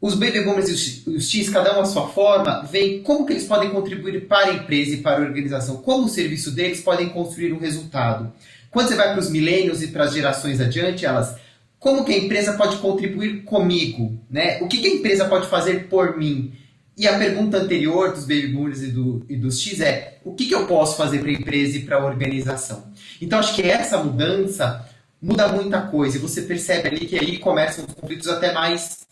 os 0.01 0.15
baby 0.15 0.43
boomers 0.43 0.69
e 0.69 1.11
os 1.11 1.29
X, 1.29 1.51
cada 1.51 1.77
um 1.77 1.83
à 1.83 1.85
sua 1.85 2.09
forma, 2.09 2.63
veem 2.71 3.03
como 3.03 3.27
que 3.27 3.33
eles 3.33 3.45
podem 3.45 3.71
contribuir 3.71 4.27
para 4.27 4.51
a 4.51 4.55
empresa 4.55 4.95
e 4.95 4.99
para 4.99 5.19
a 5.19 5.27
organização, 5.27 5.79
como 5.79 6.05
o 6.05 6.09
serviço 6.09 6.53
deles 6.53 6.81
podem 6.81 7.09
construir 7.09 7.53
um 7.53 7.59
resultado. 7.59 8.33
Quando 8.71 8.89
você 8.89 8.95
vai 8.95 9.11
para 9.11 9.19
os 9.19 9.31
milênios 9.31 9.83
e 9.83 9.89
para 9.89 10.05
as 10.05 10.15
gerações 10.15 10.61
adiante, 10.61 11.05
elas, 11.05 11.35
como 11.81 12.05
que 12.05 12.13
a 12.13 12.19
empresa 12.19 12.53
pode 12.53 12.77
contribuir 12.77 13.43
comigo? 13.43 14.17
Né? 14.31 14.59
O 14.63 14.69
que, 14.69 14.79
que 14.79 14.87
a 14.87 14.95
empresa 14.95 15.25
pode 15.25 15.49
fazer 15.49 15.89
por 15.89 16.17
mim? 16.17 16.53
E 16.99 17.07
a 17.07 17.17
pergunta 17.17 17.59
anterior 17.59 18.13
dos 18.13 18.23
baby 18.23 18.49
boomers 18.49 18.83
e, 18.83 18.89
do, 18.89 19.25
e 19.29 19.37
dos 19.37 19.63
X 19.63 19.81
é, 19.81 20.19
o 20.25 20.35
que, 20.35 20.47
que 20.47 20.55
eu 20.55 20.67
posso 20.67 20.97
fazer 20.97 21.21
para 21.21 21.29
a 21.29 21.33
empresa 21.33 21.79
e 21.79 21.83
para 21.85 21.97
a 21.97 22.05
organização? 22.05 22.93
Então, 23.23 23.39
acho 23.39 23.55
que 23.55 23.63
essa 23.63 24.03
mudança 24.03 24.85
muda 25.23 25.47
muita 25.47 25.81
coisa. 25.83 26.17
E 26.17 26.21
você 26.21 26.43
percebe 26.43 26.89
ali 26.89 27.07
que 27.07 27.17
aí 27.17 27.39
começam 27.39 27.85
os 27.85 27.95
conflitos 27.95 28.27
até 28.27 28.53
mais 28.53 29.07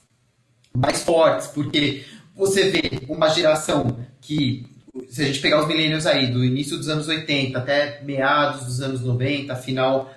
mais 0.74 1.02
fortes, 1.02 1.46
porque 1.46 2.04
você 2.34 2.70
vê 2.70 3.00
uma 3.08 3.28
geração 3.28 3.96
que, 4.20 4.66
se 5.08 5.22
a 5.22 5.24
gente 5.24 5.40
pegar 5.40 5.60
os 5.60 5.68
milênios 5.68 6.06
aí, 6.06 6.26
do 6.26 6.44
início 6.44 6.76
dos 6.76 6.88
anos 6.88 7.08
80 7.08 7.56
até 7.56 8.02
meados 8.02 8.66
dos 8.66 8.82
anos 8.82 9.00
90, 9.00 9.54
final 9.56 10.12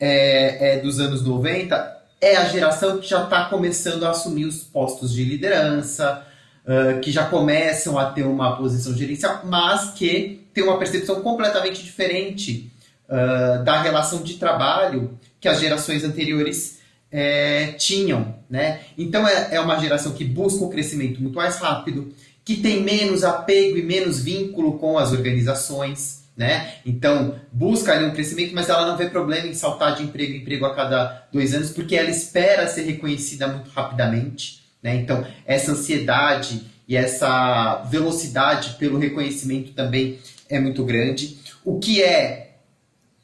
é, 0.00 0.72
é, 0.72 0.80
dos 0.80 0.98
anos 0.98 1.22
90, 1.22 1.98
é 2.20 2.36
a 2.36 2.46
geração 2.46 2.98
que 2.98 3.08
já 3.08 3.22
está 3.22 3.44
começando 3.44 4.04
a 4.04 4.10
assumir 4.10 4.46
os 4.46 4.64
postos 4.64 5.12
de 5.12 5.22
liderança, 5.22 6.26
que 7.02 7.10
já 7.10 7.26
começam 7.26 7.98
a 7.98 8.06
ter 8.06 8.22
uma 8.22 8.56
posição 8.56 8.94
gerencial, 8.94 9.42
mas 9.44 9.90
que 9.92 10.46
tem 10.54 10.64
uma 10.64 10.78
percepção 10.78 11.20
completamente 11.20 11.82
diferente 11.82 12.70
uh, 13.08 13.64
da 13.64 13.82
relação 13.82 14.22
de 14.22 14.34
trabalho 14.34 15.18
que 15.40 15.48
as 15.48 15.58
gerações 15.58 16.04
anteriores 16.04 16.80
é, 17.10 17.72
tinham. 17.72 18.36
Né? 18.48 18.80
Então 18.96 19.26
é, 19.26 19.48
é 19.52 19.60
uma 19.60 19.78
geração 19.78 20.12
que 20.12 20.24
busca 20.24 20.64
um 20.64 20.70
crescimento 20.70 21.20
muito 21.20 21.36
mais 21.36 21.58
rápido, 21.58 22.12
que 22.44 22.56
tem 22.56 22.82
menos 22.82 23.24
apego 23.24 23.76
e 23.76 23.82
menos 23.82 24.20
vínculo 24.20 24.78
com 24.78 24.98
as 24.98 25.12
organizações. 25.12 26.20
Né? 26.36 26.74
Então, 26.86 27.34
busca 27.52 27.92
ali 27.92 28.04
um 28.04 28.12
crescimento, 28.12 28.54
mas 28.54 28.68
ela 28.68 28.86
não 28.86 28.96
vê 28.96 29.10
problema 29.10 29.46
em 29.46 29.52
saltar 29.52 29.96
de 29.96 30.04
emprego 30.04 30.32
em 30.32 30.36
emprego 30.38 30.64
a 30.64 30.74
cada 30.74 31.26
dois 31.30 31.54
anos, 31.54 31.70
porque 31.70 31.94
ela 31.94 32.08
espera 32.08 32.66
ser 32.66 32.82
reconhecida 32.82 33.46
muito 33.46 33.68
rapidamente. 33.70 34.59
Né? 34.82 34.96
Então, 34.96 35.26
essa 35.46 35.72
ansiedade 35.72 36.62
e 36.88 36.96
essa 36.96 37.82
velocidade 37.84 38.76
pelo 38.78 38.98
reconhecimento 38.98 39.72
também 39.72 40.18
é 40.48 40.58
muito 40.58 40.84
grande. 40.84 41.38
O 41.64 41.78
que 41.78 42.02
é 42.02 42.50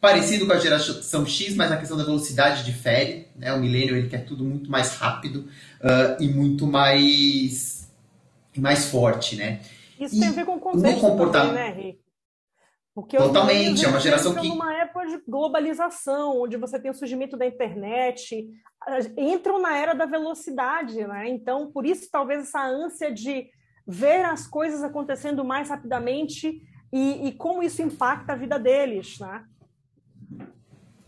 parecido 0.01 0.47
com 0.47 0.53
a 0.53 0.59
geração 0.59 1.27
X, 1.27 1.57
mas 1.57 1.71
na 1.71 1.77
questão 1.77 1.97
da 1.97 2.05
velocidade 2.05 2.65
difere. 2.65 3.27
Né? 3.35 3.53
O 3.53 3.59
milênio 3.59 3.97
ele 3.97 4.09
quer 4.09 4.25
tudo 4.25 4.45
muito 4.45 4.71
mais 4.71 4.95
rápido 4.95 5.49
uh, 5.81 6.23
e 6.23 6.29
muito 6.29 6.67
mais, 6.67 7.89
mais 8.57 8.87
forte. 8.87 9.37
Né? 9.37 9.61
Isso 9.99 10.17
e 10.17 10.21
tem 10.21 10.29
a 10.29 10.33
ver 10.33 10.45
com 10.45 10.57
o 10.57 10.61
contexto 10.61 11.17
também, 11.33 11.53
né, 11.53 11.73
Rick? 11.73 12.06
Porque 12.97 13.19
Totalmente, 13.19 13.85
é 13.85 13.89
uma 13.89 14.01
geração 14.01 14.35
que... 14.35 14.49
numa 14.49 14.75
época 14.75 15.05
de 15.05 15.21
globalização, 15.29 16.41
onde 16.41 16.57
você 16.57 16.81
tem 16.81 16.91
o 16.91 16.95
surgimento 16.95 17.37
da 17.37 17.45
internet, 17.45 18.49
entram 19.19 19.61
na 19.61 19.77
era 19.77 19.93
da 19.93 20.07
velocidade, 20.07 21.07
né? 21.07 21.29
Então, 21.29 21.71
por 21.71 21.85
isso, 21.85 22.09
talvez 22.11 22.45
essa 22.45 22.67
ânsia 22.67 23.13
de 23.13 23.49
ver 23.87 24.25
as 24.25 24.47
coisas 24.47 24.83
acontecendo 24.83 25.45
mais 25.45 25.69
rapidamente 25.69 26.63
e, 26.91 27.29
e 27.29 27.33
como 27.33 27.63
isso 27.63 27.83
impacta 27.83 28.33
a 28.33 28.37
vida 28.37 28.59
deles, 28.59 29.19
né? 29.21 29.45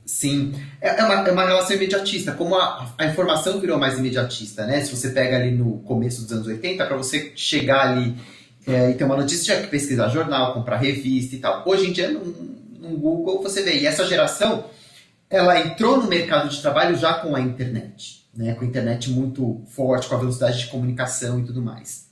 Sim, 0.04 0.52
é, 0.82 0.90
é 0.90 1.04
uma, 1.04 1.26
é 1.26 1.32
uma 1.32 1.46
relação 1.46 1.74
imediatista, 1.74 2.34
como 2.34 2.54
a, 2.54 2.94
a 2.98 3.06
informação 3.06 3.60
virou 3.60 3.78
mais 3.78 3.98
imediatista, 3.98 4.66
né? 4.66 4.82
Se 4.82 4.94
você 4.94 5.08
pega 5.08 5.36
ali 5.36 5.52
no 5.52 5.78
começo 5.78 6.20
dos 6.20 6.32
anos 6.32 6.46
80, 6.48 6.84
para 6.84 6.96
você 6.98 7.32
chegar 7.34 7.88
ali 7.88 8.14
é, 8.68 9.04
uma 9.04 9.16
notícia, 9.16 9.44
tinha 9.44 9.62
que 9.62 9.70
pesquisar 9.70 10.08
jornal, 10.08 10.54
comprar 10.54 10.76
revista 10.76 11.34
e 11.34 11.38
tal. 11.38 11.62
Hoje 11.66 11.88
em 11.88 11.92
dia, 11.92 12.10
no, 12.10 12.24
no 12.24 12.96
Google, 12.96 13.42
você 13.42 13.62
vê. 13.62 13.78
E 13.78 13.86
essa 13.86 14.06
geração, 14.06 14.64
ela 15.30 15.58
entrou 15.60 15.96
no 15.96 16.08
mercado 16.08 16.48
de 16.48 16.60
trabalho 16.60 16.96
já 16.96 17.14
com 17.14 17.34
a 17.34 17.40
internet, 17.40 18.26
né? 18.34 18.54
Com 18.54 18.64
a 18.64 18.68
internet 18.68 19.10
muito 19.10 19.62
forte, 19.68 20.08
com 20.08 20.14
a 20.14 20.18
velocidade 20.18 20.58
de 20.58 20.66
comunicação 20.66 21.40
e 21.40 21.44
tudo 21.44 21.62
mais. 21.62 22.06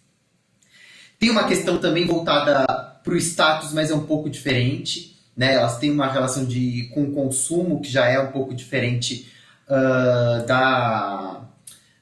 Tem 1.19 1.31
uma 1.31 1.45
questão 1.45 1.79
também 1.79 2.07
voltada 2.07 2.65
para 3.03 3.13
o 3.13 3.17
status, 3.17 3.73
mas 3.73 3.91
é 3.91 3.95
um 3.95 4.05
pouco 4.05 4.29
diferente 4.29 5.17
né? 5.37 5.55
Elas 5.55 5.79
têm 5.79 5.91
uma 5.91 6.11
relação 6.11 6.45
de, 6.45 6.89
com 6.95 7.05
o 7.05 7.13
consumo 7.13 7.81
que 7.81 7.91
já 7.91 8.07
é 8.07 8.19
um 8.19 8.33
pouco 8.33 8.55
diferente 8.55 9.31
uh, 9.69 10.47
da, 10.47 11.43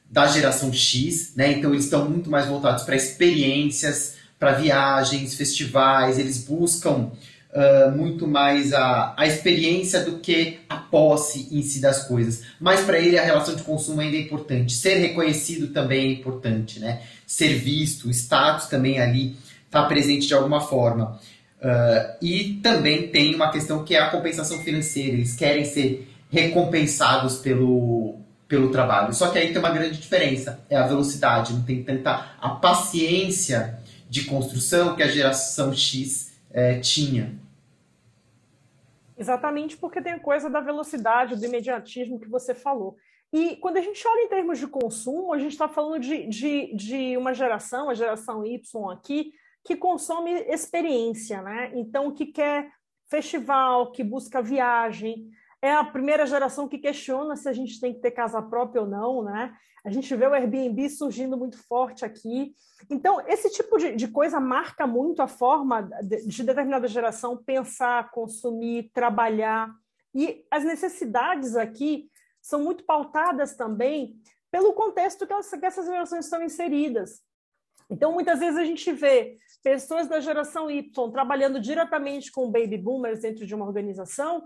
da 0.08 0.26
geração 0.28 0.72
X, 0.72 1.34
né? 1.34 1.52
Então 1.52 1.72
eles 1.72 1.84
estão 1.84 2.08
muito 2.08 2.30
mais 2.30 2.46
voltados 2.46 2.84
para 2.84 2.94
experiências, 2.94 4.16
para 4.44 4.52
viagens, 4.52 5.34
festivais, 5.36 6.18
eles 6.18 6.44
buscam 6.44 7.10
uh, 7.50 7.90
muito 7.96 8.28
mais 8.28 8.74
a, 8.74 9.14
a 9.16 9.26
experiência 9.26 10.00
do 10.00 10.18
que 10.18 10.58
a 10.68 10.76
posse 10.76 11.48
em 11.50 11.62
si 11.62 11.80
das 11.80 12.06
coisas. 12.06 12.42
Mas 12.60 12.82
para 12.82 12.98
ele 12.98 13.18
a 13.18 13.24
relação 13.24 13.54
de 13.54 13.62
consumo 13.62 14.02
ainda 14.02 14.18
é 14.18 14.20
importante. 14.20 14.74
Ser 14.74 14.96
reconhecido 14.96 15.68
também 15.68 16.08
é 16.08 16.12
importante, 16.12 16.78
né? 16.78 17.00
Ser 17.26 17.54
visto, 17.54 18.10
status 18.10 18.66
também 18.66 19.00
ali 19.00 19.34
está 19.64 19.82
presente 19.84 20.26
de 20.26 20.34
alguma 20.34 20.60
forma. 20.60 21.18
Uh, 21.58 22.16
e 22.20 22.60
também 22.62 23.08
tem 23.08 23.34
uma 23.34 23.50
questão 23.50 23.82
que 23.82 23.94
é 23.94 24.00
a 24.00 24.10
compensação 24.10 24.58
financeira. 24.58 25.14
Eles 25.14 25.34
querem 25.34 25.64
ser 25.64 26.06
recompensados 26.30 27.38
pelo, 27.38 28.16
pelo 28.46 28.68
trabalho. 28.68 29.14
Só 29.14 29.28
que 29.28 29.38
aí 29.38 29.48
tem 29.48 29.58
uma 29.58 29.70
grande 29.70 29.98
diferença: 29.98 30.60
é 30.68 30.76
a 30.76 30.86
velocidade. 30.86 31.54
Não 31.54 31.62
tem 31.62 31.82
tanta 31.82 32.36
a 32.38 32.50
paciência 32.50 33.82
de 34.14 34.26
construção 34.26 34.94
que 34.94 35.02
a 35.02 35.08
geração 35.08 35.72
X 35.72 36.32
é, 36.52 36.78
tinha. 36.78 37.36
Exatamente 39.18 39.76
porque 39.76 40.00
tem 40.00 40.12
a 40.12 40.20
coisa 40.20 40.48
da 40.48 40.60
velocidade, 40.60 41.34
do 41.34 41.44
imediatismo 41.44 42.20
que 42.20 42.28
você 42.28 42.54
falou. 42.54 42.96
E 43.32 43.56
quando 43.56 43.78
a 43.78 43.80
gente 43.80 44.06
olha 44.06 44.20
em 44.20 44.28
termos 44.28 44.60
de 44.60 44.68
consumo, 44.68 45.34
a 45.34 45.38
gente 45.40 45.50
está 45.50 45.68
falando 45.68 46.00
de, 46.00 46.28
de, 46.28 46.72
de 46.76 47.16
uma 47.16 47.34
geração, 47.34 47.90
a 47.90 47.94
geração 47.94 48.46
Y 48.46 48.92
aqui, 48.92 49.32
que 49.64 49.74
consome 49.74 50.30
experiência, 50.42 51.42
né? 51.42 51.72
Então, 51.74 52.12
que 52.12 52.26
quer 52.26 52.70
festival, 53.10 53.90
que 53.90 54.04
busca 54.04 54.40
viagem. 54.40 55.28
É 55.64 55.72
a 55.72 55.82
primeira 55.82 56.26
geração 56.26 56.68
que 56.68 56.76
questiona 56.76 57.36
se 57.36 57.48
a 57.48 57.52
gente 57.54 57.80
tem 57.80 57.94
que 57.94 57.98
ter 57.98 58.10
casa 58.10 58.42
própria 58.42 58.82
ou 58.82 58.86
não, 58.86 59.22
né? 59.22 59.56
A 59.82 59.90
gente 59.90 60.14
vê 60.14 60.26
o 60.26 60.34
Airbnb 60.34 60.90
surgindo 60.90 61.38
muito 61.38 61.56
forte 61.56 62.04
aqui. 62.04 62.54
Então, 62.90 63.26
esse 63.26 63.48
tipo 63.48 63.78
de, 63.78 63.96
de 63.96 64.08
coisa 64.08 64.38
marca 64.38 64.86
muito 64.86 65.22
a 65.22 65.26
forma 65.26 65.80
de, 66.02 66.26
de 66.26 66.42
determinada 66.42 66.86
geração 66.86 67.42
pensar, 67.42 68.10
consumir, 68.10 68.90
trabalhar. 68.92 69.74
E 70.14 70.44
as 70.50 70.64
necessidades 70.64 71.56
aqui 71.56 72.10
são 72.42 72.62
muito 72.62 72.84
pautadas 72.84 73.56
também 73.56 74.20
pelo 74.50 74.74
contexto 74.74 75.26
que, 75.26 75.32
elas, 75.32 75.48
que 75.48 75.64
essas 75.64 75.86
gerações 75.86 76.26
estão 76.26 76.42
inseridas. 76.42 77.22
Então, 77.88 78.12
muitas 78.12 78.38
vezes 78.38 78.58
a 78.58 78.64
gente 78.64 78.92
vê 78.92 79.38
pessoas 79.62 80.06
da 80.06 80.20
geração 80.20 80.70
Y 80.70 81.10
trabalhando 81.10 81.58
diretamente 81.58 82.30
com 82.30 82.50
baby 82.50 82.76
boomers 82.76 83.22
dentro 83.22 83.46
de 83.46 83.54
uma 83.54 83.64
organização, 83.64 84.44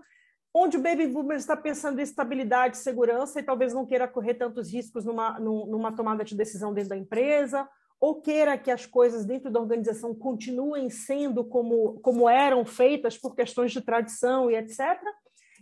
onde 0.52 0.76
o 0.76 0.82
baby 0.82 1.06
boomer 1.06 1.36
está 1.36 1.56
pensando 1.56 1.98
em 1.98 2.02
estabilidade, 2.02 2.78
segurança 2.78 3.38
e 3.38 3.42
talvez 3.42 3.74
não 3.74 3.86
queira 3.86 4.08
correr 4.08 4.34
tantos 4.34 4.72
riscos 4.72 5.04
numa, 5.04 5.38
numa 5.38 5.94
tomada 5.94 6.24
de 6.24 6.36
decisão 6.36 6.72
dentro 6.72 6.90
da 6.90 6.96
empresa, 6.96 7.68
ou 8.00 8.20
queira 8.20 8.56
que 8.56 8.70
as 8.70 8.86
coisas 8.86 9.24
dentro 9.24 9.50
da 9.50 9.60
organização 9.60 10.14
continuem 10.14 10.88
sendo 10.88 11.44
como, 11.44 11.98
como 12.00 12.28
eram 12.28 12.64
feitas 12.64 13.18
por 13.18 13.34
questões 13.34 13.72
de 13.72 13.80
tradição 13.80 14.50
e 14.50 14.56
etc. 14.56 15.00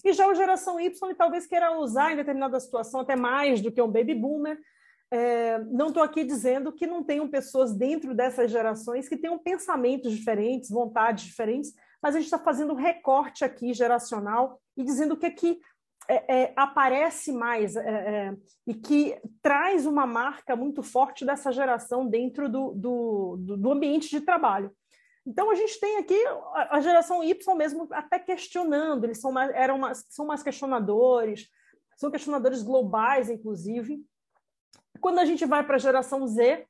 E 0.05 0.13
já 0.13 0.29
a 0.29 0.35
geração 0.35 0.79
Y 0.79 1.15
talvez 1.17 1.47
queira 1.47 1.79
usar 1.79 2.13
em 2.13 2.17
determinada 2.17 2.61
situação 2.61 3.01
até 3.01 3.17
mais 3.17 3.61
do 3.61 3.73
que 3.73 3.81
um 3.81 3.91
baby 3.91 4.15
boomer, 4.15 4.59
é, 5.11 5.59
não 5.65 5.89
estou 5.89 6.03
aqui 6.03 6.25
dizendo 6.25 6.73
que 6.73 6.87
não 6.87 7.03
tenham 7.03 7.29
pessoas 7.29 7.73
dentro 7.73 8.15
dessas 8.15 8.51
gerações 8.51 9.09
que 9.09 9.17
tenham 9.17 9.39
pensamentos 9.39 10.13
diferentes, 10.13 10.69
vontades 10.69 11.25
diferentes, 11.25 11.73
mas 12.03 12.15
a 12.15 12.19
gente 12.19 12.27
está 12.27 12.39
fazendo 12.39 12.73
um 12.73 12.77
recorte 12.77 13.45
aqui 13.45 13.73
geracional 13.73 14.61
e 14.77 14.85
dizendo 14.85 15.15
o 15.15 15.17
que, 15.17 15.27
é 15.27 15.31
que 15.31 15.61
é, 16.09 16.43
é, 16.43 16.53
aparece 16.57 17.33
mais 17.33 17.75
é, 17.77 17.81
é, 17.89 18.37
e 18.67 18.75
que 18.75 19.21
traz 19.43 19.87
uma 19.87 20.07
marca 20.07 20.55
muito 20.55 20.83
forte 20.83 21.25
dessa 21.25 21.51
geração 21.51 22.07
dentro 22.07 22.49
do, 22.49 22.73
do, 22.73 23.37
do 23.57 23.73
ambiente 23.73 24.09
de 24.09 24.21
trabalho. 24.21 24.71
Então 25.27 25.51
a 25.51 25.57
gente 25.57 25.81
tem 25.81 25.99
aqui 25.99 26.17
a, 26.71 26.81
geração 26.81 27.25
Y 27.25 27.57
mesmo 27.57 27.89
até 27.91 28.19
questionando, 28.19 29.05
eles 29.05 29.21
são 29.21 29.33
mais, 29.33 29.51
eram 29.55 29.79
mais, 29.79 30.05
são 30.09 30.25
mais 30.25 30.43
questionadores, 30.43 31.49
são 31.97 32.11
questionadores 32.11 32.63
globais, 32.63 33.29
inclusive, 33.29 33.99
quando 35.01 35.19
a 35.19 35.25
gente 35.25 35.45
vai 35.45 35.67
para 35.67 35.77
a 35.77 35.81
geração 35.81 36.27
Z, 36.27 36.67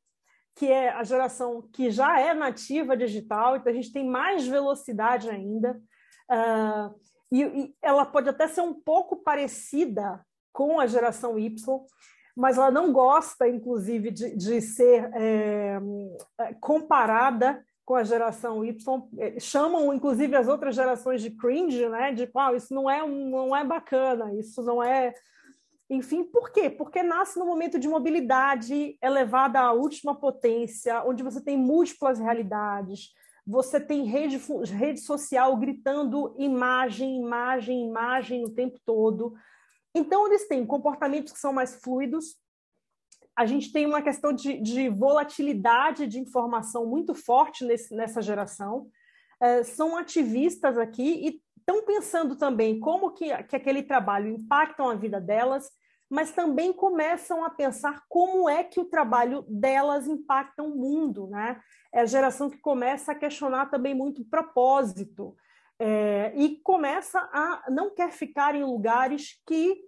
que 0.55 0.67
é 0.67 0.89
a 0.89 1.05
geração 1.05 1.69
que 1.71 1.91
já 1.91 2.19
é 2.19 2.33
nativa 2.33 2.97
digital, 2.97 3.57
então 3.57 3.71
a 3.71 3.75
gente 3.77 3.93
tem 3.93 4.09
mais 4.09 4.47
velocidade 4.47 5.29
ainda, 5.29 5.79
uh, 6.31 6.99
e, 7.31 7.43
e, 7.43 7.75
ela 7.83 8.07
pode 8.07 8.29
até 8.29 8.47
ser 8.49 8.61
um 8.61 8.75
pouco 8.75 9.17
parecida 9.17 10.25
com 10.53 10.81
a 10.81 10.87
geração 10.87 11.39
Y, 11.39 11.55
mas 12.37 12.59
ela 12.59 12.71
não 12.71 12.93
gosta, 12.93 13.49
inclusive, 13.49 14.11
de, 14.11 14.37
de 14.37 14.61
ser 14.61 15.11
é, 15.15 15.79
comparada 16.61 17.65
com 17.87 17.95
a 17.95 18.05
geração 18.05 18.65
Y. 18.65 19.03
É, 19.19 19.39
chamam, 19.41 19.95
inclusive, 19.95 20.35
as 20.35 20.49
outras 20.49 20.75
gerações 20.75 21.23
de 21.23 21.31
cringe, 21.31 21.89
né? 21.89 22.13
De, 22.13 22.29
ah, 22.37 22.53
isso 22.53 22.75
não 22.75 22.91
é, 22.91 23.07
não 23.07 23.57
é 23.57 23.65
bacana, 23.65 24.35
isso 24.35 24.63
não 24.63 24.83
é... 24.83 25.15
Enfim, 25.89 26.25
por 26.25 26.51
quê? 26.51 26.69
Porque 26.69 27.01
nasce 27.01 27.39
no 27.39 27.47
momento 27.47 27.79
de 27.79 27.89
mobilidade 27.89 28.99
elevada 29.01 29.61
à 29.61 29.73
última 29.73 30.17
potência, 30.17 31.05
onde 31.05 31.23
você 31.23 31.41
tem 31.41 31.57
múltiplas 31.57 32.19
realidades, 32.19 33.13
você 33.47 33.79
tem 33.79 34.05
rede, 34.05 34.41
rede 34.65 35.01
social 35.01 35.57
gritando 35.57 36.35
imagem, 36.37 37.21
imagem, 37.21 37.87
imagem 37.87 38.45
o 38.45 38.51
tempo 38.51 38.79
todo. 38.85 39.35
Então, 39.95 40.27
eles 40.27 40.49
têm 40.49 40.67
comportamentos 40.67 41.33
que 41.33 41.39
são 41.39 41.53
mais 41.53 41.77
fluidos. 41.77 42.37
A 43.37 43.47
gente 43.47 43.71
tem 43.73 43.87
uma 43.87 44.03
questão 44.03 44.33
de, 44.33 44.61
de 44.61 44.89
volatilidade 44.89 46.07
de 46.07 46.19
informação 46.19 46.87
muito 46.87 47.15
forte 47.15 47.65
nesse, 47.65 47.95
nessa 47.95 48.21
geração. 48.21 48.89
É, 49.41 49.63
são 49.63 49.97
ativistas 49.97 50.77
aqui 50.77 51.03
e 51.03 51.43
estão 51.59 51.85
pensando 51.85 52.35
também 52.35 52.81
como 52.81 53.13
que, 53.13 53.27
que 53.45 53.57
aquele 53.57 53.83
trabalho 53.83 54.29
impacta 54.29 54.83
a 54.83 54.95
vida 54.95 55.21
delas 55.21 55.71
mas 56.09 56.33
também 56.33 56.73
começam 56.73 57.45
a 57.45 57.51
pensar 57.51 58.05
como 58.09 58.49
é 58.49 58.63
que 58.63 58.79
o 58.79 58.85
trabalho 58.85 59.45
delas 59.49 60.07
impacta 60.07 60.63
o 60.63 60.77
mundo, 60.77 61.27
né? 61.27 61.61
É 61.97 62.01
a 62.01 62.07
geração 62.07 62.51
que 62.51 62.59
começa 62.59 63.13
a 63.13 63.15
questionar 63.15 63.67
também 63.67 63.95
muito 63.95 64.23
o 64.23 64.25
propósito 64.25 65.37
é, 65.79 66.33
e 66.37 66.61
começa 66.61 67.19
a 67.33 67.65
não 67.71 67.95
quer 67.95 68.13
ficar 68.13 68.55
em 68.55 68.65
lugares 68.65 69.41
que 69.47 69.83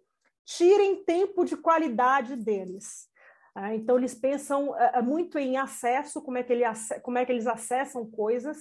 tirem 0.44 1.04
tempo 1.04 1.44
de 1.44 1.56
qualidade 1.56 2.36
deles. 2.36 3.08
É, 3.56 3.74
então 3.74 3.98
eles 3.98 4.14
pensam 4.14 4.74
é, 4.78 4.98
é 4.98 5.02
muito 5.02 5.38
em 5.38 5.56
acesso, 5.56 6.22
como 6.22 6.38
é 6.38 6.42
que 6.42 6.52
ele, 6.52 6.64
como 7.02 7.18
é 7.18 7.26
que 7.26 7.32
eles 7.32 7.46
acessam 7.46 8.10
coisas 8.10 8.56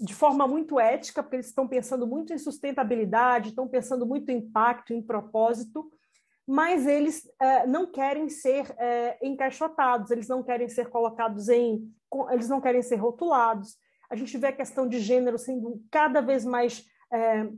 de 0.00 0.14
forma 0.14 0.46
muito 0.46 0.80
ética, 0.80 1.22
porque 1.22 1.36
eles 1.36 1.48
estão 1.48 1.68
pensando 1.68 2.06
muito 2.06 2.32
em 2.32 2.38
sustentabilidade, 2.38 3.50
estão 3.50 3.68
pensando 3.68 4.06
muito 4.06 4.30
em 4.30 4.38
impacto, 4.38 4.94
em 4.94 5.02
propósito 5.02 5.90
mas 6.46 6.86
eles 6.86 7.30
é, 7.40 7.66
não 7.66 7.86
querem 7.86 8.28
ser 8.28 8.74
é, 8.78 9.18
encaixotados, 9.22 10.10
eles 10.10 10.28
não 10.28 10.42
querem 10.42 10.68
ser 10.68 10.88
colocados 10.88 11.48
em. 11.48 11.90
Eles 12.30 12.48
não 12.48 12.60
querem 12.60 12.82
ser 12.82 12.96
rotulados. 12.96 13.76
A 14.10 14.16
gente 14.16 14.36
vê 14.36 14.48
a 14.48 14.56
questão 14.56 14.86
de 14.86 15.00
gênero 15.00 15.38
sendo 15.38 15.82
cada 15.90 16.20
vez 16.20 16.44
mais 16.44 16.84
é, 17.12 17.48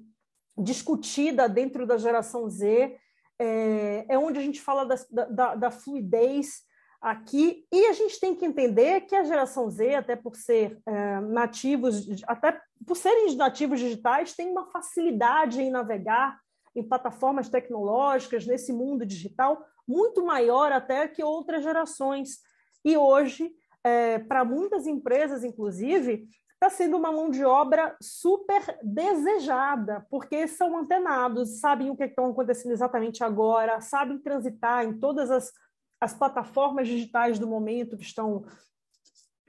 discutida 0.56 1.48
dentro 1.48 1.86
da 1.86 1.96
geração 1.96 2.48
Z, 2.48 2.96
é, 3.38 4.06
é 4.08 4.18
onde 4.18 4.38
a 4.38 4.42
gente 4.42 4.60
fala 4.60 4.84
da, 4.84 4.96
da, 5.28 5.54
da, 5.56 5.70
fluidez 5.70 6.62
aqui, 7.00 7.66
e 7.72 7.86
a 7.86 7.92
gente 7.92 8.20
tem 8.20 8.34
que 8.34 8.46
entender 8.46 9.02
que 9.02 9.16
a 9.16 9.24
geração 9.24 9.68
Z, 9.68 9.96
até 9.96 10.14
por 10.16 10.36
ser 10.36 10.78
é, 10.86 11.20
nativos, 11.20 12.06
até 12.26 12.60
por 12.86 12.96
serem 12.96 13.34
nativos 13.36 13.80
digitais, 13.80 14.34
tem 14.34 14.50
uma 14.50 14.70
facilidade 14.70 15.60
em 15.60 15.70
navegar 15.70 16.38
em 16.74 16.82
plataformas 16.82 17.48
tecnológicas, 17.48 18.46
nesse 18.46 18.72
mundo 18.72 19.04
digital, 19.04 19.64
muito 19.86 20.24
maior 20.24 20.72
até 20.72 21.06
que 21.06 21.22
outras 21.22 21.62
gerações. 21.62 22.38
E 22.84 22.96
hoje, 22.96 23.52
é, 23.84 24.18
para 24.18 24.44
muitas 24.44 24.86
empresas, 24.86 25.44
inclusive, 25.44 26.26
está 26.54 26.70
sendo 26.70 26.96
uma 26.96 27.12
mão 27.12 27.28
de 27.28 27.44
obra 27.44 27.94
super 28.00 28.78
desejada, 28.82 30.06
porque 30.10 30.48
são 30.48 30.78
antenados, 30.78 31.60
sabem 31.60 31.90
o 31.90 31.96
que 31.96 32.04
está 32.04 32.26
acontecendo 32.26 32.72
exatamente 32.72 33.22
agora, 33.22 33.82
sabem 33.82 34.18
transitar 34.18 34.84
em 34.84 34.98
todas 34.98 35.30
as, 35.30 35.52
as 36.00 36.14
plataformas 36.14 36.88
digitais 36.88 37.38
do 37.38 37.46
momento 37.46 37.98
que 37.98 38.04
estão 38.04 38.46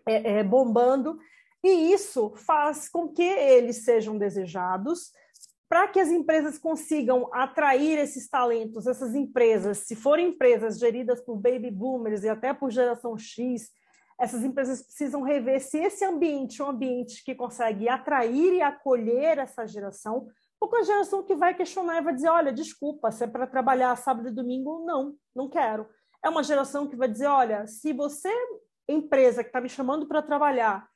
é, 0.06 0.40
é, 0.40 0.44
bombando, 0.44 1.18
e 1.64 1.94
isso 1.94 2.34
faz 2.36 2.90
com 2.90 3.08
que 3.08 3.24
eles 3.24 3.86
sejam 3.86 4.18
desejados. 4.18 5.12
Para 5.68 5.88
que 5.88 6.00
as 6.00 6.10
empresas 6.10 6.60
consigam 6.60 7.28
atrair 7.34 7.98
esses 7.98 8.30
talentos, 8.30 8.86
essas 8.86 9.16
empresas, 9.16 9.80
se 9.80 9.96
forem 9.96 10.30
empresas 10.30 10.78
geridas 10.78 11.20
por 11.22 11.38
baby 11.38 11.72
boomers 11.72 12.24
e 12.24 12.30
até 12.30 12.54
por 12.54 12.70
geração 12.70 13.18
X, 13.18 13.72
essas 14.20 14.44
empresas 14.44 14.82
precisam 14.82 15.22
rever 15.22 15.60
se 15.60 15.78
esse 15.78 16.06
ambiente 16.06 16.62
é 16.62 16.66
um 16.66 16.70
ambiente 16.70 17.24
que 17.24 17.36
consegue 17.36 17.90
atrair 17.90 18.54
e 18.54 18.62
acolher 18.62 19.38
essa 19.38 19.68
geração, 19.68 20.28
ou 20.60 20.70
com 20.70 20.78
a 20.78 20.84
geração 20.84 21.24
que 21.24 21.36
vai 21.36 21.54
questionar 21.54 21.98
e 21.98 22.04
vai 22.04 22.14
dizer: 22.14 22.30
olha, 22.30 22.54
desculpa, 22.54 23.12
se 23.12 23.24
é 23.24 23.28
para 23.28 23.46
trabalhar 23.46 23.96
sábado 23.98 24.30
e 24.30 24.32
domingo, 24.32 24.84
não, 24.86 25.16
não 25.36 25.50
quero. 25.50 25.88
É 26.24 26.30
uma 26.30 26.44
geração 26.44 26.88
que 26.88 26.96
vai 26.96 27.08
dizer: 27.08 27.28
olha, 27.28 27.68
se 27.68 27.92
você, 27.92 28.30
empresa 28.88 29.44
que 29.44 29.50
está 29.50 29.60
me 29.60 29.70
chamando 29.70 30.08
para 30.08 30.22
trabalhar, 30.22 30.88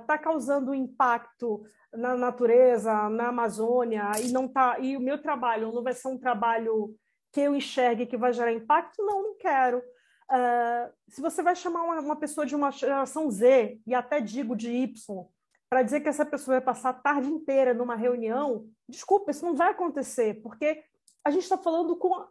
está 0.00 0.14
uh, 0.14 0.22
causando 0.22 0.74
impacto 0.74 1.62
na 1.92 2.16
natureza, 2.16 3.08
na 3.10 3.28
Amazônia, 3.28 4.10
e 4.22 4.32
não 4.32 4.48
tá, 4.48 4.78
e 4.78 4.96
o 4.96 5.00
meu 5.00 5.20
trabalho 5.20 5.72
não 5.72 5.82
vai 5.82 5.92
ser 5.92 6.08
um 6.08 6.18
trabalho 6.18 6.94
que 7.32 7.40
eu 7.40 7.54
enxergue 7.54 8.06
que 8.06 8.16
vai 8.16 8.32
gerar 8.32 8.52
impacto, 8.52 9.04
não, 9.04 9.22
não 9.22 9.36
quero. 9.36 9.82
Uh, 10.30 10.92
se 11.08 11.20
você 11.20 11.42
vai 11.42 11.56
chamar 11.56 11.82
uma, 11.82 12.00
uma, 12.00 12.16
pessoa 12.16 12.44
de 12.44 12.54
uma 12.54 12.70
geração 12.70 13.30
Z, 13.30 13.80
e 13.86 13.94
até 13.94 14.20
digo 14.20 14.54
de 14.54 14.70
Y, 14.70 15.26
para 15.70 15.82
dizer 15.82 16.00
que 16.00 16.08
essa 16.08 16.24
pessoa 16.24 16.56
vai 16.56 16.64
passar 16.64 16.90
a 16.90 16.94
tarde 16.94 17.28
inteira 17.28 17.72
numa 17.72 17.94
reunião, 17.94 18.66
desculpa, 18.88 19.30
isso 19.30 19.44
não 19.44 19.54
vai 19.54 19.70
acontecer, 19.70 20.42
porque 20.42 20.82
a 21.24 21.30
gente 21.30 21.42
está 21.42 21.58
falando 21.58 21.96
com. 21.96 22.26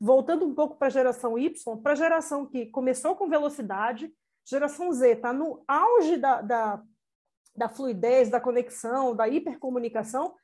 Voltando 0.00 0.44
um 0.44 0.54
pouco 0.54 0.76
para 0.76 0.88
a 0.88 0.90
geração 0.90 1.38
Y, 1.38 1.78
para 1.78 1.92
a 1.92 1.96
geração 1.96 2.44
que 2.44 2.66
começou 2.66 3.16
com 3.16 3.28
velocidade, 3.28 4.12
geração 4.44 4.92
Z 4.92 5.12
está 5.12 5.32
no 5.32 5.64
auge 5.66 6.18
da, 6.18 6.42
da 6.42 6.82
da 7.56 7.68
fluidez, 7.68 8.28
da 8.28 8.40
conexão, 8.40 9.14
da 9.14 9.28
hipercomunicação. 9.28 10.34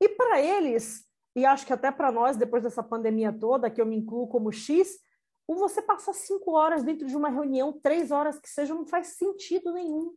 E 0.00 0.08
para 0.08 0.40
eles, 0.40 1.04
e 1.34 1.46
acho 1.46 1.66
que 1.66 1.72
até 1.72 1.90
para 1.90 2.12
nós, 2.12 2.36
depois 2.36 2.62
dessa 2.62 2.82
pandemia 2.82 3.32
toda, 3.32 3.70
que 3.70 3.80
eu 3.80 3.86
me 3.86 3.96
incluo 3.96 4.28
como 4.28 4.52
X, 4.52 4.98
o 5.46 5.54
você 5.54 5.82
passar 5.82 6.12
cinco 6.12 6.52
horas 6.52 6.82
dentro 6.82 7.06
de 7.06 7.16
uma 7.16 7.28
reunião, 7.28 7.72
três 7.72 8.10
horas 8.10 8.38
que 8.38 8.48
seja, 8.48 8.74
não 8.74 8.86
faz 8.86 9.08
sentido 9.08 9.72
nenhum. 9.72 10.14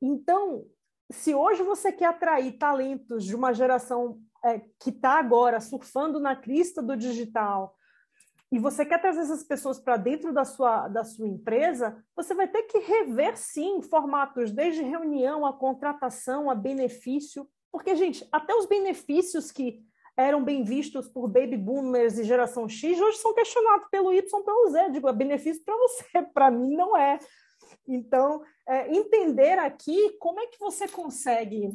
Então, 0.00 0.66
se 1.10 1.34
hoje 1.34 1.62
você 1.62 1.92
quer 1.92 2.06
atrair 2.06 2.58
talentos 2.58 3.24
de 3.24 3.34
uma 3.34 3.52
geração 3.52 4.20
é, 4.44 4.60
que 4.80 4.90
está 4.90 5.18
agora 5.18 5.60
surfando 5.60 6.20
na 6.20 6.36
crista 6.36 6.82
do 6.82 6.96
digital, 6.96 7.76
e 8.50 8.58
você 8.58 8.86
quer 8.86 9.00
trazer 9.00 9.20
essas 9.20 9.42
pessoas 9.42 9.78
para 9.78 9.96
dentro 9.96 10.32
da 10.32 10.44
sua, 10.44 10.86
da 10.86 11.02
sua 11.02 11.26
empresa, 11.26 12.02
você 12.14 12.32
vai 12.32 12.46
ter 12.46 12.62
que 12.62 12.78
rever, 12.78 13.36
sim, 13.36 13.82
formatos, 13.82 14.52
desde 14.52 14.82
reunião, 14.82 15.44
a 15.44 15.52
contratação, 15.52 16.48
a 16.48 16.54
benefício. 16.54 17.48
Porque, 17.72 17.96
gente, 17.96 18.26
até 18.30 18.54
os 18.54 18.66
benefícios 18.66 19.50
que 19.50 19.84
eram 20.16 20.42
bem 20.42 20.62
vistos 20.64 21.08
por 21.08 21.28
baby 21.28 21.56
boomers 21.56 22.18
e 22.18 22.24
geração 22.24 22.68
X, 22.68 22.98
hoje 22.98 23.18
são 23.18 23.34
questionados 23.34 23.88
pelo 23.90 24.12
Y 24.12 24.42
pelo 24.42 24.70
Z. 24.70 24.90
Digo, 24.90 25.08
é 25.08 25.12
benefício 25.12 25.62
para 25.64 25.76
você, 25.76 26.22
para 26.32 26.50
mim 26.50 26.76
não 26.76 26.96
é. 26.96 27.18
Então, 27.86 28.42
é, 28.66 28.90
entender 28.96 29.58
aqui 29.58 30.16
como 30.18 30.40
é 30.40 30.46
que 30.46 30.58
você 30.58 30.88
consegue 30.88 31.70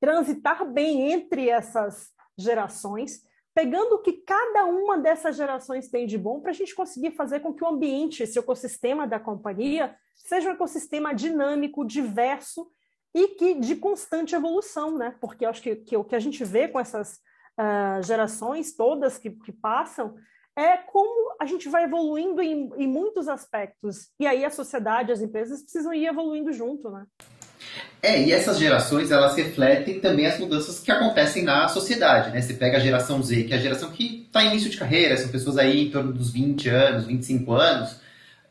transitar 0.00 0.66
bem 0.70 1.12
entre 1.12 1.48
essas 1.48 2.12
gerações 2.36 3.22
pegando 3.54 3.94
o 3.94 4.02
que 4.02 4.12
cada 4.12 4.64
uma 4.64 4.98
dessas 4.98 5.36
gerações 5.36 5.88
tem 5.88 6.06
de 6.06 6.18
bom 6.18 6.40
para 6.40 6.50
a 6.50 6.54
gente 6.54 6.74
conseguir 6.74 7.12
fazer 7.12 7.38
com 7.40 7.54
que 7.54 7.62
o 7.62 7.68
ambiente, 7.68 8.24
esse 8.24 8.38
ecossistema 8.38 9.06
da 9.06 9.20
companhia, 9.20 9.96
seja 10.16 10.50
um 10.50 10.52
ecossistema 10.52 11.14
dinâmico, 11.14 11.86
diverso 11.86 12.68
e 13.14 13.28
que 13.28 13.54
de 13.54 13.76
constante 13.76 14.34
evolução, 14.34 14.98
né? 14.98 15.16
Porque 15.20 15.46
eu 15.46 15.50
acho 15.50 15.62
que, 15.62 15.76
que 15.76 15.96
o 15.96 16.02
que 16.02 16.16
a 16.16 16.20
gente 16.20 16.44
vê 16.44 16.66
com 16.66 16.80
essas 16.80 17.20
uh, 17.58 18.02
gerações 18.02 18.74
todas 18.74 19.18
que, 19.18 19.30
que 19.30 19.52
passam 19.52 20.14
é 20.56 20.76
como 20.76 21.34
a 21.40 21.46
gente 21.46 21.68
vai 21.68 21.84
evoluindo 21.84 22.40
em, 22.40 22.70
em 22.76 22.86
muitos 22.86 23.28
aspectos. 23.28 24.08
E 24.20 24.26
aí 24.26 24.44
a 24.44 24.50
sociedade, 24.50 25.10
as 25.10 25.20
empresas 25.20 25.62
precisam 25.62 25.92
ir 25.92 26.06
evoluindo 26.06 26.52
junto, 26.52 26.90
né? 26.90 27.04
É, 28.00 28.22
e 28.22 28.32
essas 28.32 28.58
gerações, 28.58 29.10
elas 29.10 29.34
refletem 29.34 29.98
também 29.98 30.26
as 30.26 30.38
mudanças 30.38 30.78
que 30.80 30.92
acontecem 30.92 31.42
na 31.42 31.68
sociedade, 31.68 32.30
né? 32.30 32.40
Você 32.40 32.54
pega 32.54 32.76
a 32.76 32.80
geração 32.80 33.22
Z, 33.22 33.44
que 33.44 33.54
é 33.54 33.56
a 33.56 33.60
geração 33.60 33.90
que 33.90 34.26
está 34.26 34.44
em 34.44 34.48
início 34.48 34.70
de 34.70 34.76
carreira, 34.76 35.16
são 35.16 35.28
pessoas 35.28 35.56
aí 35.56 35.86
em 35.86 35.90
torno 35.90 36.12
dos 36.12 36.30
20 36.30 36.68
anos, 36.68 37.06
25 37.06 37.52
anos, 37.52 37.96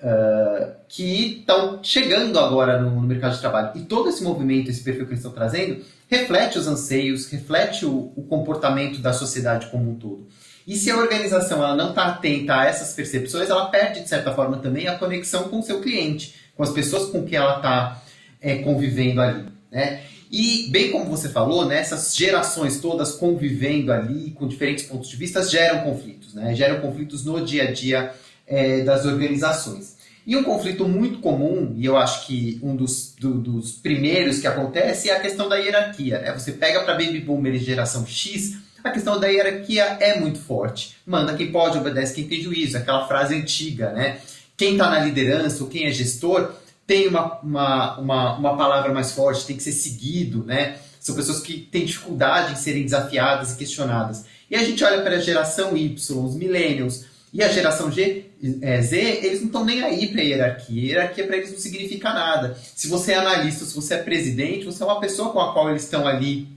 uh, 0.03 0.75
que 0.87 1.39
estão 1.39 1.79
chegando 1.81 2.37
agora 2.37 2.79
no, 2.79 2.91
no, 2.91 3.07
mercado 3.07 3.33
de 3.33 3.39
trabalho. 3.39 3.71
E 3.75 3.81
todo 3.81 4.09
esse 4.09 4.23
movimento, 4.23 4.69
esse 4.69 4.83
perfil 4.83 5.05
que 5.05 5.11
eles 5.11 5.19
estão 5.19 5.31
trazendo, 5.31 5.83
reflete 6.09 6.59
os 6.59 6.67
anseios, 6.67 7.27
reflete 7.27 7.85
o, 7.85 8.11
o 8.15 8.23
comportamento 8.23 8.99
da 8.99 9.13
sociedade 9.13 9.67
como 9.67 9.91
um 9.91 9.95
todo. 9.95 10.27
E 10.67 10.75
se 10.75 10.91
a 10.91 10.97
organização 10.97 11.57
ela 11.57 11.75
não 11.75 11.89
está 11.89 12.05
atenta 12.05 12.55
a 12.55 12.65
essas 12.65 12.93
percepções, 12.93 13.49
ela 13.49 13.65
perde, 13.65 14.01
de 14.01 14.09
certa 14.09 14.33
forma, 14.33 14.57
também 14.57 14.87
a 14.87 14.97
conexão 14.97 15.49
com 15.49 15.59
o 15.59 15.63
seu 15.63 15.81
cliente, 15.81 16.35
com 16.55 16.63
as 16.63 16.71
pessoas 16.71 17.09
com 17.09 17.23
quem 17.25 17.37
ela 17.37 17.57
está 17.57 18.01
é, 18.39 18.57
convivendo 18.59 19.21
ali. 19.21 19.45
Né? 19.71 20.01
E, 20.31 20.69
bem 20.71 20.89
como 20.89 21.05
você 21.05 21.29
falou, 21.29 21.65
né, 21.65 21.79
essas 21.79 22.15
gerações 22.15 22.79
todas 22.79 23.11
convivendo 23.11 23.91
ali 23.91 24.31
com 24.31 24.47
diferentes 24.47 24.85
pontos 24.85 25.09
de 25.09 25.17
vista 25.17 25.43
geram 25.43 25.81
conflitos, 25.81 26.33
né? 26.33 26.55
geram 26.55 26.79
conflitos 26.79 27.25
no 27.25 27.45
dia 27.45 27.63
a 27.63 27.71
dia 27.71 28.13
é, 28.47 28.81
das 28.81 29.05
organizações. 29.05 29.93
E 30.25 30.37
um 30.37 30.43
conflito 30.43 30.87
muito 30.87 31.19
comum, 31.19 31.73
e 31.75 31.85
eu 31.85 31.97
acho 31.97 32.25
que 32.25 32.57
um 32.63 32.75
dos, 32.75 33.13
do, 33.19 33.33
dos 33.33 33.73
primeiros 33.73 34.39
que 34.39 34.47
acontece, 34.47 35.09
é 35.09 35.17
a 35.17 35.19
questão 35.19 35.49
da 35.49 35.57
hierarquia. 35.57 36.19
Né? 36.19 36.31
Você 36.31 36.53
pega 36.53 36.81
para 36.83 36.93
Baby 36.93 37.19
Boomer 37.19 37.57
geração 37.57 38.05
X, 38.07 38.57
a 38.83 38.89
questão 38.89 39.19
da 39.19 39.27
hierarquia 39.27 39.83
é 39.99 40.19
muito 40.19 40.39
forte. 40.39 40.95
Manda 41.05 41.35
quem 41.35 41.51
pode, 41.51 41.77
obedece 41.77 42.13
quem 42.13 42.27
tem 42.27 42.41
juízo, 42.41 42.77
aquela 42.77 43.07
frase 43.07 43.33
antiga, 43.33 43.91
né? 43.91 44.19
Quem 44.57 44.73
está 44.73 44.89
na 44.89 44.99
liderança 44.99 45.63
ou 45.63 45.69
quem 45.69 45.87
é 45.87 45.91
gestor 45.91 46.51
tem 46.85 47.07
uma, 47.07 47.39
uma, 47.39 47.97
uma, 47.97 48.37
uma 48.37 48.57
palavra 48.57 48.93
mais 48.93 49.13
forte, 49.13 49.45
tem 49.45 49.55
que 49.55 49.63
ser 49.63 49.71
seguido, 49.71 50.43
né? 50.43 50.77
São 50.99 51.15
pessoas 51.15 51.39
que 51.39 51.59
têm 51.59 51.85
dificuldade 51.85 52.53
em 52.53 52.55
serem 52.57 52.83
desafiadas 52.83 53.53
e 53.53 53.57
questionadas. 53.57 54.25
E 54.51 54.55
a 54.55 54.63
gente 54.63 54.83
olha 54.83 55.01
para 55.01 55.15
a 55.15 55.19
geração 55.19 55.75
Y, 55.77 55.95
os 55.95 56.35
millennials, 56.35 57.05
e 57.33 57.41
a 57.41 57.47
geração 57.47 57.91
G, 57.91 58.25
é, 58.61 58.79
Z, 58.83 58.95
eles 58.95 59.39
não 59.39 59.47
estão 59.47 59.65
nem 59.65 59.81
aí 59.81 60.07
para 60.09 60.21
hierarquia. 60.21 60.91
Hierarquia 60.91 61.25
para 61.25 61.37
eles 61.37 61.51
não 61.51 61.57
significa 61.57 62.13
nada. 62.13 62.55
Se 62.75 62.87
você 62.87 63.13
é 63.13 63.15
analista, 63.15 63.65
se 63.65 63.73
você 63.73 63.95
é 63.95 64.03
presidente, 64.03 64.65
você 64.65 64.83
é 64.83 64.85
uma 64.85 64.99
pessoa 64.99 65.31
com 65.31 65.39
a 65.39 65.51
qual 65.51 65.71
eles 65.71 65.83
estão 65.83 66.07
ali 66.07 66.47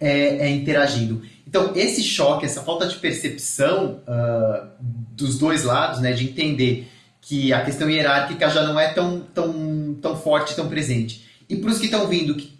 é, 0.00 0.46
é, 0.46 0.48
interagindo. 0.48 1.22
Então, 1.46 1.72
esse 1.76 2.02
choque, 2.02 2.46
essa 2.46 2.62
falta 2.62 2.86
de 2.86 2.96
percepção 2.96 4.00
uh, 4.08 4.66
dos 4.80 5.38
dois 5.38 5.64
lados, 5.64 6.00
né, 6.00 6.12
de 6.12 6.24
entender 6.24 6.88
que 7.20 7.52
a 7.52 7.62
questão 7.62 7.88
hierárquica 7.88 8.48
já 8.48 8.62
não 8.62 8.80
é 8.80 8.88
tão, 8.88 9.20
tão, 9.34 9.98
tão 10.00 10.16
forte, 10.16 10.56
tão 10.56 10.66
presente. 10.66 11.26
E 11.46 11.56
para 11.56 11.70
os 11.70 11.78
que 11.78 11.86
estão 11.86 12.08
vindo, 12.08 12.34
que 12.34 12.53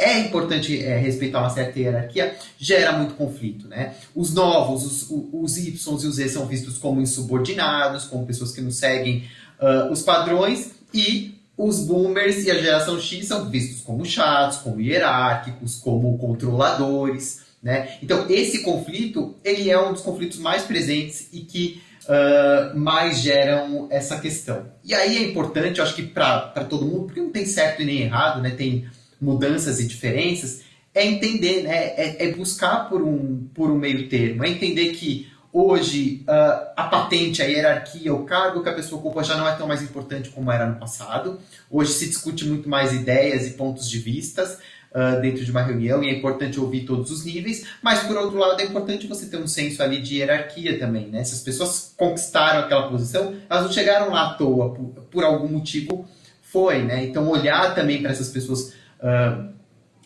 é 0.00 0.18
importante 0.18 0.82
é, 0.82 0.96
respeitar 0.96 1.40
uma 1.40 1.50
certa 1.50 1.78
hierarquia, 1.78 2.34
gera 2.58 2.92
muito 2.92 3.14
conflito. 3.14 3.68
Né? 3.68 3.94
Os 4.14 4.32
novos, 4.32 4.84
os, 4.84 5.06
os 5.30 5.58
Y 5.58 6.02
e 6.02 6.06
os 6.06 6.14
Z 6.16 6.28
são 6.30 6.46
vistos 6.46 6.78
como 6.78 7.02
insubordinados, 7.02 8.04
como 8.04 8.26
pessoas 8.26 8.50
que 8.50 8.62
não 8.62 8.70
seguem 8.70 9.24
uh, 9.60 9.92
os 9.92 10.02
padrões, 10.02 10.70
e 10.92 11.38
os 11.56 11.80
boomers 11.80 12.44
e 12.44 12.50
a 12.50 12.54
geração 12.54 12.98
X 12.98 13.26
são 13.26 13.50
vistos 13.50 13.82
como 13.82 14.04
chatos, 14.06 14.56
como 14.58 14.80
hierárquicos, 14.80 15.76
como 15.76 16.16
controladores. 16.16 17.42
Né? 17.62 17.98
Então, 18.02 18.24
esse 18.30 18.62
conflito 18.62 19.36
ele 19.44 19.70
é 19.70 19.78
um 19.78 19.92
dos 19.92 20.00
conflitos 20.00 20.38
mais 20.38 20.62
presentes 20.62 21.28
e 21.30 21.40
que 21.40 21.82
uh, 22.06 22.78
mais 22.78 23.18
geram 23.18 23.86
essa 23.90 24.18
questão. 24.18 24.66
E 24.82 24.94
aí 24.94 25.18
é 25.18 25.28
importante, 25.28 25.78
eu 25.78 25.84
acho 25.84 25.94
que 25.94 26.04
para 26.04 26.64
todo 26.64 26.86
mundo, 26.86 27.04
porque 27.04 27.20
não 27.20 27.30
tem 27.30 27.44
certo 27.44 27.82
e 27.82 27.84
nem 27.84 28.00
errado, 28.00 28.40
né? 28.40 28.48
tem 28.48 28.88
mudanças 29.20 29.80
e 29.80 29.86
diferenças, 29.86 30.62
é 30.94 31.06
entender, 31.06 31.62
né? 31.62 31.76
é, 31.96 32.26
é 32.28 32.32
buscar 32.32 32.88
por 32.88 33.02
um, 33.02 33.48
por 33.54 33.70
um 33.70 33.76
meio 33.76 34.08
termo, 34.08 34.44
é 34.44 34.48
entender 34.48 34.92
que 34.92 35.28
hoje 35.52 36.24
uh, 36.28 36.72
a 36.76 36.84
patente, 36.84 37.42
a 37.42 37.44
hierarquia, 37.44 38.14
o 38.14 38.24
cargo 38.24 38.62
que 38.62 38.68
a 38.68 38.74
pessoa 38.74 39.00
ocupa 39.00 39.22
já 39.22 39.36
não 39.36 39.48
é 39.48 39.54
tão 39.54 39.66
mais 39.66 39.82
importante 39.82 40.30
como 40.30 40.50
era 40.50 40.66
no 40.66 40.78
passado. 40.78 41.40
Hoje 41.70 41.92
se 41.92 42.06
discute 42.08 42.46
muito 42.46 42.68
mais 42.68 42.92
ideias 42.92 43.46
e 43.46 43.50
pontos 43.52 43.88
de 43.88 43.98
vistas 43.98 44.58
uh, 44.92 45.20
dentro 45.20 45.44
de 45.44 45.50
uma 45.50 45.62
reunião 45.62 46.02
e 46.02 46.08
é 46.08 46.12
importante 46.16 46.60
ouvir 46.60 46.84
todos 46.84 47.10
os 47.10 47.24
níveis, 47.24 47.66
mas 47.82 48.00
por 48.00 48.16
outro 48.16 48.38
lado 48.38 48.60
é 48.60 48.64
importante 48.64 49.06
você 49.06 49.26
ter 49.26 49.38
um 49.38 49.46
senso 49.46 49.82
ali 49.82 50.00
de 50.00 50.16
hierarquia 50.16 50.78
também, 50.78 51.08
né? 51.08 51.24
Se 51.24 51.34
as 51.34 51.40
pessoas 51.40 51.94
conquistaram 51.96 52.60
aquela 52.60 52.88
posição, 52.88 53.34
elas 53.48 53.64
não 53.64 53.72
chegaram 53.72 54.10
lá 54.10 54.30
à 54.30 54.34
toa, 54.34 54.74
por, 54.74 54.84
por 55.10 55.24
algum 55.24 55.48
motivo 55.48 56.06
foi, 56.42 56.82
né? 56.82 57.04
Então 57.04 57.28
olhar 57.28 57.74
também 57.74 58.02
para 58.02 58.10
essas 58.10 58.28
pessoas 58.28 58.72
uh, 59.00 59.52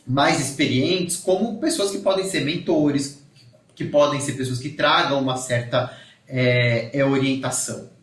mais 0.06 0.40
experientes 0.40 1.16
como 1.16 1.60
pessoas 1.60 1.90
que 1.90 1.98
podem 1.98 2.24
ser 2.24 2.44
mentores, 2.44 3.24
que 3.74 3.84
podem 3.84 4.20
ser 4.20 4.34
pessoas 4.34 4.58
que 4.58 4.70
tragam 4.70 5.20
uma 5.20 5.36
certa 5.36 5.96
é, 6.26 6.96
é 6.96 7.04
orientação. 7.04 7.94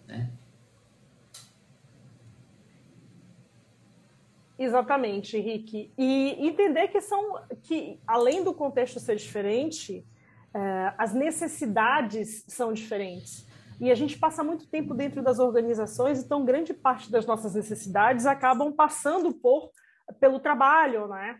Exatamente, 4.61 5.35
Henrique. 5.37 5.91
E 5.97 6.47
entender 6.47 6.87
que 6.89 7.01
são 7.01 7.41
que, 7.63 7.99
além 8.05 8.43
do 8.43 8.53
contexto 8.53 8.99
ser 8.99 9.15
diferente, 9.15 10.05
é, 10.53 10.93
as 10.99 11.15
necessidades 11.15 12.43
são 12.47 12.71
diferentes. 12.71 13.47
E 13.79 13.89
a 13.89 13.95
gente 13.95 14.19
passa 14.19 14.43
muito 14.43 14.67
tempo 14.67 14.93
dentro 14.93 15.23
das 15.23 15.39
organizações, 15.39 16.23
então 16.23 16.45
grande 16.45 16.75
parte 16.75 17.11
das 17.11 17.25
nossas 17.25 17.55
necessidades 17.55 18.27
acabam 18.27 18.71
passando 18.71 19.33
por 19.33 19.71
pelo 20.19 20.39
trabalho, 20.39 21.07
né? 21.07 21.39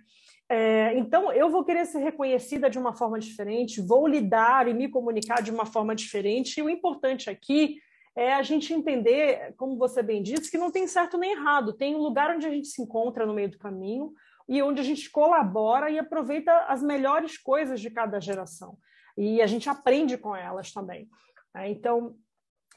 É, 0.50 0.98
então, 0.98 1.32
eu 1.32 1.50
vou 1.50 1.64
querer 1.64 1.86
ser 1.86 2.00
reconhecida 2.00 2.70
de 2.70 2.78
uma 2.78 2.94
forma 2.94 3.18
diferente, 3.18 3.82
vou 3.82 4.06
lidar 4.06 4.68
e 4.68 4.74
me 4.74 4.90
comunicar 4.90 5.42
de 5.42 5.50
uma 5.50 5.66
forma 5.66 5.96
diferente. 5.96 6.60
E 6.60 6.64
o 6.64 6.70
importante 6.70 7.30
aqui 7.30 7.78
é 8.16 8.34
a 8.34 8.44
gente 8.44 8.74
entender, 8.74 9.54
como 9.56 9.78
você 9.78 10.04
bem 10.04 10.22
disse, 10.22 10.52
que 10.52 10.58
não 10.58 10.70
tem 10.70 10.88
certo 10.88 11.18
nem 11.18 11.32
errado, 11.32 11.72
tem 11.72 11.96
um 11.96 12.02
lugar 12.02 12.36
onde 12.36 12.46
a 12.46 12.50
gente 12.50 12.68
se 12.68 12.82
encontra 12.82 13.26
no 13.26 13.34
meio 13.34 13.50
do 13.50 13.58
caminho 13.58 14.14
e 14.50 14.62
onde 14.62 14.82
a 14.82 14.84
gente 14.84 15.10
colabora 15.10 15.90
e 15.90 15.98
aproveita 15.98 16.52
as 16.68 16.84
melhores 16.84 17.38
coisas 17.38 17.80
de 17.80 17.90
cada 17.90 18.20
geração. 18.20 18.78
E 19.18 19.42
a 19.42 19.48
gente 19.48 19.70
aprende 19.70 20.18
com 20.18 20.36
elas 20.36 20.74
também. 20.74 21.08
Né? 21.56 21.70
Então, 21.70 22.16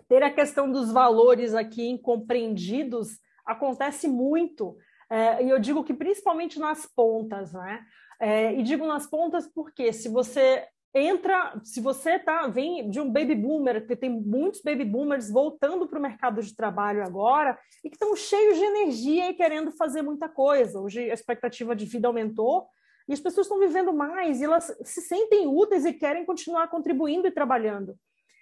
ter 0.09 0.23
a 0.23 0.31
questão 0.31 0.71
dos 0.71 0.93
valores 0.93 1.55
aqui 1.55 1.89
incompreendidos 1.89 3.19
acontece 3.45 4.07
muito, 4.07 4.77
é, 5.15 5.45
e 5.45 5.51
eu 5.51 5.61
digo 5.61 5.85
que 5.85 5.95
principalmente 5.95 6.59
nas 6.59 6.87
pontas, 6.87 7.53
né? 7.53 7.87
É, 8.19 8.53
e 8.53 8.65
digo 8.65 8.85
nas 8.85 9.07
pontas 9.07 9.47
porque 9.47 9.93
se 9.93 10.09
você 10.09 10.67
entra, 10.93 11.57
se 11.63 11.81
você 11.81 12.19
tá, 12.19 12.49
vem 12.49 12.91
de 12.91 13.01
um 13.01 13.13
baby 13.13 13.37
boomer, 13.37 13.81
porque 13.81 13.95
tem 13.95 14.11
muitos 14.11 14.61
baby 14.61 14.85
boomers 14.85 15.31
voltando 15.31 15.87
para 15.87 16.01
o 16.01 16.03
mercado 16.03 16.43
de 16.43 16.55
trabalho 16.57 17.05
agora 17.05 17.57
e 17.85 17.89
que 17.89 17.95
estão 17.95 18.17
cheios 18.17 18.59
de 18.59 18.65
energia 18.65 19.31
e 19.31 19.35
querendo 19.35 19.71
fazer 19.71 20.03
muita 20.03 20.29
coisa. 20.29 20.81
Hoje 20.81 21.09
a 21.09 21.15
expectativa 21.15 21.77
de 21.77 21.87
vida 21.87 22.09
aumentou 22.09 22.67
e 23.09 23.13
as 23.13 23.21
pessoas 23.21 23.47
estão 23.47 23.61
vivendo 23.61 23.93
mais 23.93 24.41
e 24.41 24.45
elas 24.45 24.77
se 24.83 25.01
sentem 25.01 25.47
úteis 25.47 25.85
e 25.85 25.93
querem 25.93 26.25
continuar 26.25 26.67
contribuindo 26.67 27.29
e 27.29 27.31
trabalhando. 27.31 27.95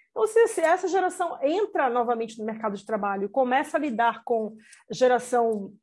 Então, 0.09 0.27
se, 0.27 0.61
essa 0.61 0.87
geração 0.87 1.37
entra 1.41 1.89
novamente 1.89 2.37
no 2.39 2.45
mercado 2.45 2.75
de 2.75 2.85
trabalho 2.85 3.29
começa 3.29 3.77
a 3.77 3.79
lidar 3.79 4.23
com 4.23 4.55
geração 4.91 5.73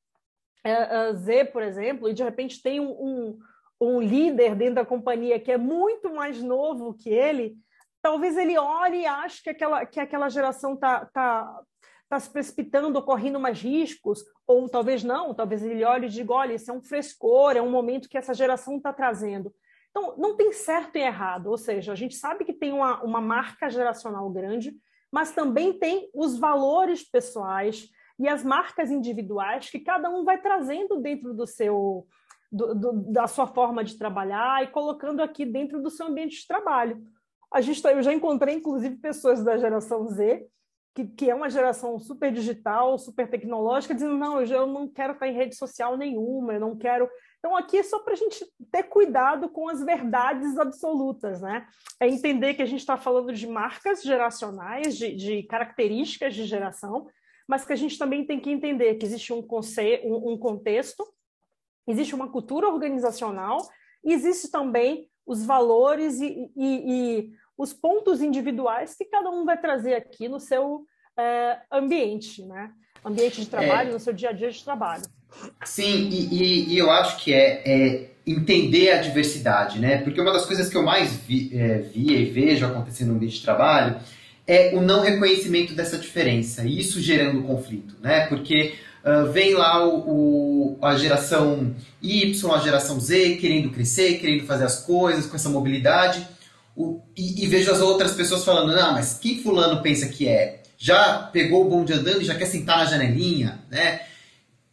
é, 0.65 1.13
Z, 1.15 1.47
por 1.47 1.63
exemplo, 1.63 2.09
e 2.09 2.15
de 2.15 2.23
repente 2.23 2.63
tem 2.63 2.81
um, 2.81 2.91
um 2.91 3.39
um 3.81 4.01
líder 4.01 4.55
dentro 4.55 4.75
da 4.75 4.85
companhia 4.85 5.41
que 5.41 5.51
é 5.51 5.57
muito 5.57 6.13
mais 6.13 6.43
novo 6.43 6.93
que 6.93 7.09
ele, 7.09 7.57
talvez 8.03 8.37
ele 8.37 8.59
olhe 8.59 8.99
e 8.99 9.07
ache 9.07 9.43
que 9.43 9.51
aquela, 9.51 9.87
que 9.87 9.99
aquela 9.99 10.29
geração 10.29 10.75
está 10.75 11.07
tá, 11.07 11.61
tá 12.09 12.21
se 12.21 12.29
precipitando, 12.31 13.03
correndo 13.03 13.41
mais 13.41 13.63
riscos, 13.63 14.23
ou 14.47 14.69
talvez 14.69 15.03
não, 15.03 15.35
talvez 15.35 15.63
ele 15.63 15.83
olhe 15.83 16.07
e 16.07 16.11
diga, 16.11 16.35
olha, 16.35 16.55
isso 16.55 16.71
é 16.71 16.75
um 16.75 16.83
frescor, 16.83 17.57
é 17.57 17.63
um 17.63 17.71
momento 17.71 18.09
que 18.09 18.19
essa 18.19 18.35
geração 18.35 18.77
está 18.77 18.93
trazendo. 18.93 19.53
Então, 19.91 20.15
não 20.19 20.37
tem 20.37 20.53
certo 20.53 20.97
e 20.97 21.01
errado, 21.01 21.47
ou 21.49 21.57
seja, 21.57 21.93
a 21.93 21.97
gente 21.97 22.15
sabe 22.15 22.45
que 22.45 22.53
tem 22.53 22.73
uma, 22.73 23.03
uma 23.03 23.21
marca 23.21 23.69
geracional 23.71 24.29
grande, 24.31 24.77
mas 25.11 25.33
também 25.33 25.73
tem 25.73 26.09
os 26.15 26.39
valores 26.39 27.03
pessoais 27.03 27.89
e 28.21 28.29
as 28.29 28.45
marcas 28.45 28.91
individuais 28.91 29.71
que 29.71 29.81
cada 29.81 30.11
um 30.11 30.25
vai 30.25 30.39
trazendo 30.39 31.01
dentro 31.01 31.33
do 31.33 31.47
seu, 31.47 32.07
do, 32.53 32.75
do, 32.75 32.93
da 33.11 33.27
sua 33.27 33.47
forma 33.47 33.83
de 33.83 33.97
trabalhar 33.97 34.63
e 34.63 34.67
colocando 34.67 35.23
aqui 35.23 35.47
dentro 35.47 35.83
do 35.83 35.89
seu 35.89 36.07
ambiente 36.07 36.43
de 36.43 36.47
trabalho. 36.47 37.03
A 37.51 37.63
gente, 37.63 37.81
tá, 37.81 37.91
eu 37.93 38.03
já 38.03 38.13
encontrei, 38.13 38.57
inclusive, 38.57 38.97
pessoas 38.97 39.43
da 39.43 39.57
geração 39.57 40.07
Z, 40.07 40.47
que, 40.95 41.07
que 41.07 41.31
é 41.31 41.35
uma 41.35 41.49
geração 41.49 41.99
super 41.99 42.31
digital, 42.31 42.99
super 42.99 43.27
tecnológica, 43.27 43.95
dizendo, 43.95 44.19
não, 44.19 44.43
eu, 44.43 44.67
não 44.67 44.87
quero 44.87 45.15
estar 45.15 45.27
em 45.27 45.35
rede 45.35 45.57
social 45.57 45.97
nenhuma, 45.97 46.53
eu 46.53 46.61
não 46.61 46.77
quero... 46.77 47.09
Então, 47.39 47.57
aqui 47.57 47.79
é 47.79 47.83
só 47.83 48.01
para 48.01 48.13
a 48.13 48.17
gente 48.17 48.45
ter 48.71 48.83
cuidado 48.83 49.49
com 49.49 49.67
as 49.71 49.83
verdades 49.83 50.59
absolutas, 50.59 51.41
né? 51.41 51.67
É 51.99 52.07
entender 52.07 52.53
que 52.53 52.61
a 52.61 52.67
gente 52.67 52.81
está 52.81 52.99
falando 52.99 53.33
de 53.33 53.47
marcas 53.47 54.03
geracionais, 54.03 54.95
de, 54.95 55.15
de, 55.15 55.43
características 55.45 56.35
de 56.35 56.45
geração, 56.45 57.07
mas 57.51 57.65
que 57.65 57.73
a 57.73 57.77
gente 57.77 57.99
também 57.99 58.25
tem 58.25 58.39
que 58.39 58.49
entender 58.49 58.95
que 58.95 59.05
existe 59.05 59.33
um, 59.33 59.43
conce... 59.43 60.01
um, 60.05 60.33
um 60.33 60.39
contexto 60.39 61.05
existe 61.89 62.15
uma 62.15 62.29
cultura 62.29 62.69
organizacional 62.69 63.59
e 64.05 64.13
existe 64.13 64.49
também 64.51 65.09
os 65.27 65.45
valores 65.45 66.21
e, 66.21 66.49
e, 66.57 66.67
e, 66.67 67.31
os 67.59 67.73
pontos 67.73 68.23
individuais 68.23 68.95
que 68.95 69.05
cada 69.05 69.29
um 69.29 69.45
vai 69.45 69.61
trazer 69.61 69.95
aqui 69.95 70.29
no 70.29 70.39
seu 70.39 70.85
é, 71.19 71.59
ambiente, 71.71 72.47
né? 72.47 72.71
Ambiente 73.05 73.41
de 73.41 73.49
trabalho, 73.49 73.91
é, 73.91 73.93
no 73.93 74.01
seu 74.01 74.13
dia 74.13 74.31
a 74.31 74.33
dia 74.33 74.51
de 74.51 74.65
trabalho. 74.65 75.03
Sim, 75.65 76.09
e, 76.09 76.73
e 76.73 76.79
eu 76.79 76.91
acho 76.91 77.23
que 77.23 77.35
é, 77.35 77.63
é, 77.67 78.11
entender 78.27 78.93
a 78.93 79.03
diversidade, 79.03 79.79
né? 79.79 79.99
Porque 80.03 80.21
uma 80.21 80.33
das 80.33 80.47
coisas 80.47 80.71
que 80.71 80.77
eu 80.77 80.83
mais 80.83 81.15
vi, 81.17 81.51
é, 81.55 81.79
via 81.81 82.19
e 82.19 82.31
vejo 82.31 82.65
acontecendo 82.65 83.09
no 83.09 83.17
ambiente 83.17 83.37
de 83.39 83.43
trabalho 83.43 84.01
é 84.51 84.75
o 84.75 84.83
não 84.83 85.01
reconhecimento 85.01 85.75
dessa 85.75 85.97
diferença, 85.97 86.65
e 86.65 86.81
isso 86.81 87.01
gerando 87.01 87.45
conflito, 87.45 87.95
né? 88.03 88.27
Porque 88.27 88.75
uh, 89.05 89.31
vem 89.31 89.55
lá 89.55 89.87
o, 89.87 90.75
o, 90.75 90.79
a 90.83 90.97
geração 90.97 91.73
Y, 92.03 92.53
a 92.53 92.59
geração 92.59 92.99
Z 92.99 93.37
querendo 93.37 93.71
crescer, 93.71 94.19
querendo 94.19 94.45
fazer 94.47 94.65
as 94.65 94.81
coisas 94.81 95.27
com 95.27 95.37
essa 95.37 95.49
mobilidade, 95.49 96.27
o, 96.77 97.01
e, 97.17 97.45
e, 97.45 97.47
vejo 97.47 97.71
as 97.71 97.81
outras 97.81 98.13
pessoas 98.13 98.45
falando, 98.45 98.75
não, 98.75 98.93
mas 98.93 99.17
quem 99.21 99.41
fulano 99.41 99.83
pensa 99.83 100.09
que 100.09 100.27
é? 100.27 100.63
Já 100.77 101.31
pegou 101.33 101.65
o 101.65 101.69
bonde 101.69 101.93
andando 101.93 102.21
e 102.23 102.25
já 102.25 102.35
quer 102.35 102.47
sentar 102.47 102.79
na 102.79 102.87
janelinha, 102.87 103.61
né? 103.71 104.01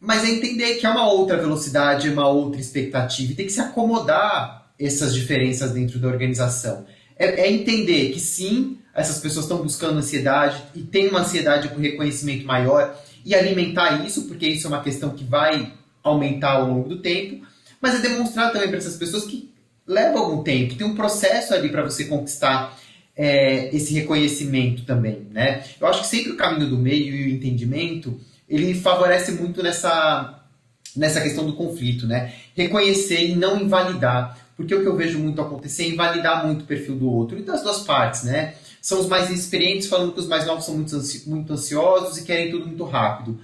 Mas 0.00 0.24
é 0.24 0.30
entender 0.30 0.74
que 0.74 0.86
é 0.86 0.90
uma 0.90 1.08
outra 1.08 1.36
velocidade, 1.36 2.08
uma 2.08 2.26
outra 2.26 2.60
expectativa, 2.60 3.30
e 3.30 3.34
tem 3.36 3.46
que 3.46 3.52
se 3.52 3.60
acomodar 3.60 4.72
essas 4.76 5.14
diferenças 5.14 5.70
dentro 5.70 6.00
da 6.00 6.08
organização. 6.08 6.84
É, 7.18 7.42
é 7.42 7.52
entender 7.52 8.10
que 8.12 8.20
sim, 8.20 8.78
essas 8.94 9.18
pessoas 9.18 9.44
estão 9.44 9.58
buscando 9.62 9.98
ansiedade 9.98 10.62
e 10.74 10.82
tem 10.82 11.08
uma 11.08 11.20
ansiedade 11.20 11.68
por 11.68 11.80
reconhecimento 11.80 12.46
maior 12.46 12.96
e 13.24 13.34
alimentar 13.34 14.04
isso, 14.06 14.26
porque 14.26 14.46
isso 14.46 14.66
é 14.66 14.70
uma 14.70 14.82
questão 14.82 15.10
que 15.10 15.24
vai 15.24 15.72
aumentar 16.02 16.52
ao 16.52 16.68
longo 16.68 16.88
do 16.88 17.00
tempo, 17.00 17.44
mas 17.80 17.94
é 17.94 17.98
demonstrar 17.98 18.52
também 18.52 18.68
para 18.68 18.78
essas 18.78 18.96
pessoas 18.96 19.24
que 19.24 19.50
leva 19.86 20.18
algum 20.18 20.42
tempo, 20.42 20.74
tem 20.74 20.86
um 20.86 20.94
processo 20.94 21.54
ali 21.54 21.70
para 21.70 21.82
você 21.82 22.04
conquistar 22.04 22.78
é, 23.16 23.74
esse 23.74 23.92
reconhecimento 23.94 24.84
também, 24.84 25.26
né? 25.32 25.64
Eu 25.80 25.88
acho 25.88 26.02
que 26.02 26.06
sempre 26.06 26.32
o 26.32 26.36
caminho 26.36 26.70
do 26.70 26.78
meio 26.78 27.14
e 27.14 27.24
o 27.24 27.34
entendimento, 27.34 28.20
ele 28.48 28.74
favorece 28.74 29.32
muito 29.32 29.62
nessa, 29.62 30.40
nessa 30.94 31.20
questão 31.20 31.44
do 31.44 31.54
conflito, 31.54 32.06
né? 32.06 32.32
Reconhecer 32.54 33.24
e 33.24 33.34
não 33.34 33.60
invalidar, 33.60 34.38
porque 34.58 34.74
o 34.74 34.82
que 34.82 34.88
eu 34.88 34.96
vejo 34.96 35.20
muito 35.20 35.40
acontecer 35.40 35.84
é 35.84 35.88
invalidar 35.90 36.44
muito 36.44 36.62
o 36.62 36.66
perfil 36.66 36.96
do 36.96 37.08
outro, 37.08 37.38
e 37.38 37.42
das 37.42 37.62
duas 37.62 37.78
partes, 37.82 38.24
né? 38.24 38.54
São 38.82 38.98
os 39.00 39.06
mais 39.06 39.30
experientes 39.30 39.86
falando 39.86 40.12
que 40.12 40.18
os 40.18 40.26
mais 40.26 40.46
novos 40.46 40.64
são 40.64 40.74
muito, 40.74 40.94
ansi 40.96 41.28
muito 41.28 41.52
ansiosos 41.52 42.18
e 42.18 42.24
querem 42.24 42.50
tudo 42.50 42.66
muito 42.66 42.82
rápido. 42.82 43.38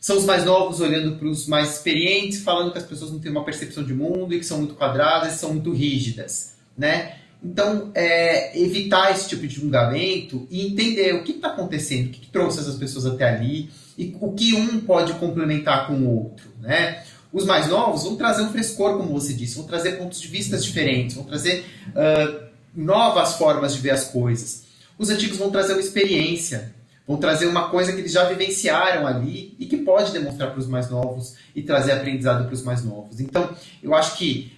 São 0.00 0.16
os 0.16 0.24
mais 0.24 0.44
novos 0.44 0.80
olhando 0.80 1.16
para 1.16 1.26
os 1.26 1.48
mais 1.48 1.74
experientes, 1.74 2.42
falando 2.42 2.70
que 2.70 2.78
as 2.78 2.84
pessoas 2.84 3.10
não 3.10 3.18
têm 3.18 3.32
uma 3.32 3.44
percepção 3.44 3.82
de 3.82 3.92
mundo 3.92 4.32
e 4.32 4.38
que 4.38 4.46
são 4.46 4.58
muito 4.58 4.74
quadradas 4.74 5.34
e 5.34 5.38
são 5.38 5.52
muito 5.52 5.72
rígidas, 5.72 6.54
né? 6.78 7.16
Então, 7.42 7.90
é, 7.92 8.56
evitar 8.56 9.10
esse 9.10 9.28
tipo 9.28 9.44
de 9.48 9.56
julgamento 9.56 10.46
e 10.50 10.68
entender 10.68 11.16
o 11.16 11.24
que 11.24 11.32
está 11.32 11.48
acontecendo, 11.48 12.06
o 12.06 12.10
que, 12.10 12.20
que, 12.20 12.30
trouxe 12.30 12.60
essas 12.60 12.76
pessoas 12.76 13.06
até 13.06 13.28
ali 13.28 13.70
e 13.98 14.16
o 14.20 14.32
que 14.32 14.54
um 14.54 14.80
pode 14.80 15.14
complementar 15.14 15.88
com 15.88 15.94
o 15.94 16.16
outro, 16.16 16.48
né? 16.60 17.02
Os 17.32 17.44
mais 17.44 17.68
novos 17.68 18.02
vão 18.02 18.16
trazer 18.16 18.42
um 18.42 18.50
frescor, 18.50 18.96
como 18.96 19.12
você 19.12 19.32
disse, 19.32 19.56
vão 19.56 19.66
trazer 19.66 19.92
pontos 19.92 20.20
de 20.20 20.28
vista 20.28 20.58
diferentes, 20.58 21.16
vão 21.16 21.24
trazer 21.24 21.64
uh, 21.90 22.44
novas 22.74 23.34
formas 23.34 23.74
de 23.74 23.80
ver 23.80 23.90
as 23.90 24.04
coisas. 24.04 24.64
Os 24.98 25.10
antigos 25.10 25.38
vão 25.38 25.50
trazer 25.50 25.72
uma 25.72 25.80
experiência, 25.80 26.74
vão 27.06 27.16
trazer 27.16 27.46
uma 27.46 27.68
coisa 27.70 27.92
que 27.92 28.00
eles 28.00 28.12
já 28.12 28.24
vivenciaram 28.24 29.06
ali 29.06 29.54
e 29.58 29.66
que 29.66 29.78
pode 29.78 30.12
demonstrar 30.12 30.50
para 30.50 30.58
os 30.58 30.66
mais 30.66 30.90
novos 30.90 31.34
e 31.54 31.62
trazer 31.62 31.92
aprendizado 31.92 32.44
para 32.44 32.54
os 32.54 32.62
mais 32.62 32.84
novos. 32.84 33.20
Então, 33.20 33.48
eu 33.82 33.94
acho 33.94 34.16
que 34.16 34.52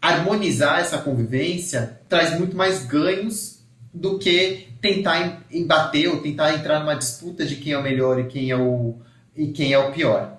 harmonizar 0.00 0.80
essa 0.80 0.98
convivência 0.98 2.00
traz 2.08 2.38
muito 2.38 2.56
mais 2.56 2.84
ganhos 2.84 3.60
do 3.92 4.18
que 4.18 4.68
tentar 4.80 5.44
embater 5.50 6.08
ou 6.08 6.20
tentar 6.20 6.54
entrar 6.54 6.80
numa 6.80 6.94
disputa 6.94 7.46
de 7.46 7.56
quem 7.56 7.72
é 7.72 7.78
o 7.78 7.82
melhor 7.82 8.20
e 8.20 8.24
quem 8.24 8.50
é 8.50 8.56
o, 8.56 8.96
e 9.34 9.48
quem 9.48 9.72
é 9.72 9.78
o 9.78 9.90
pior. 9.92 10.35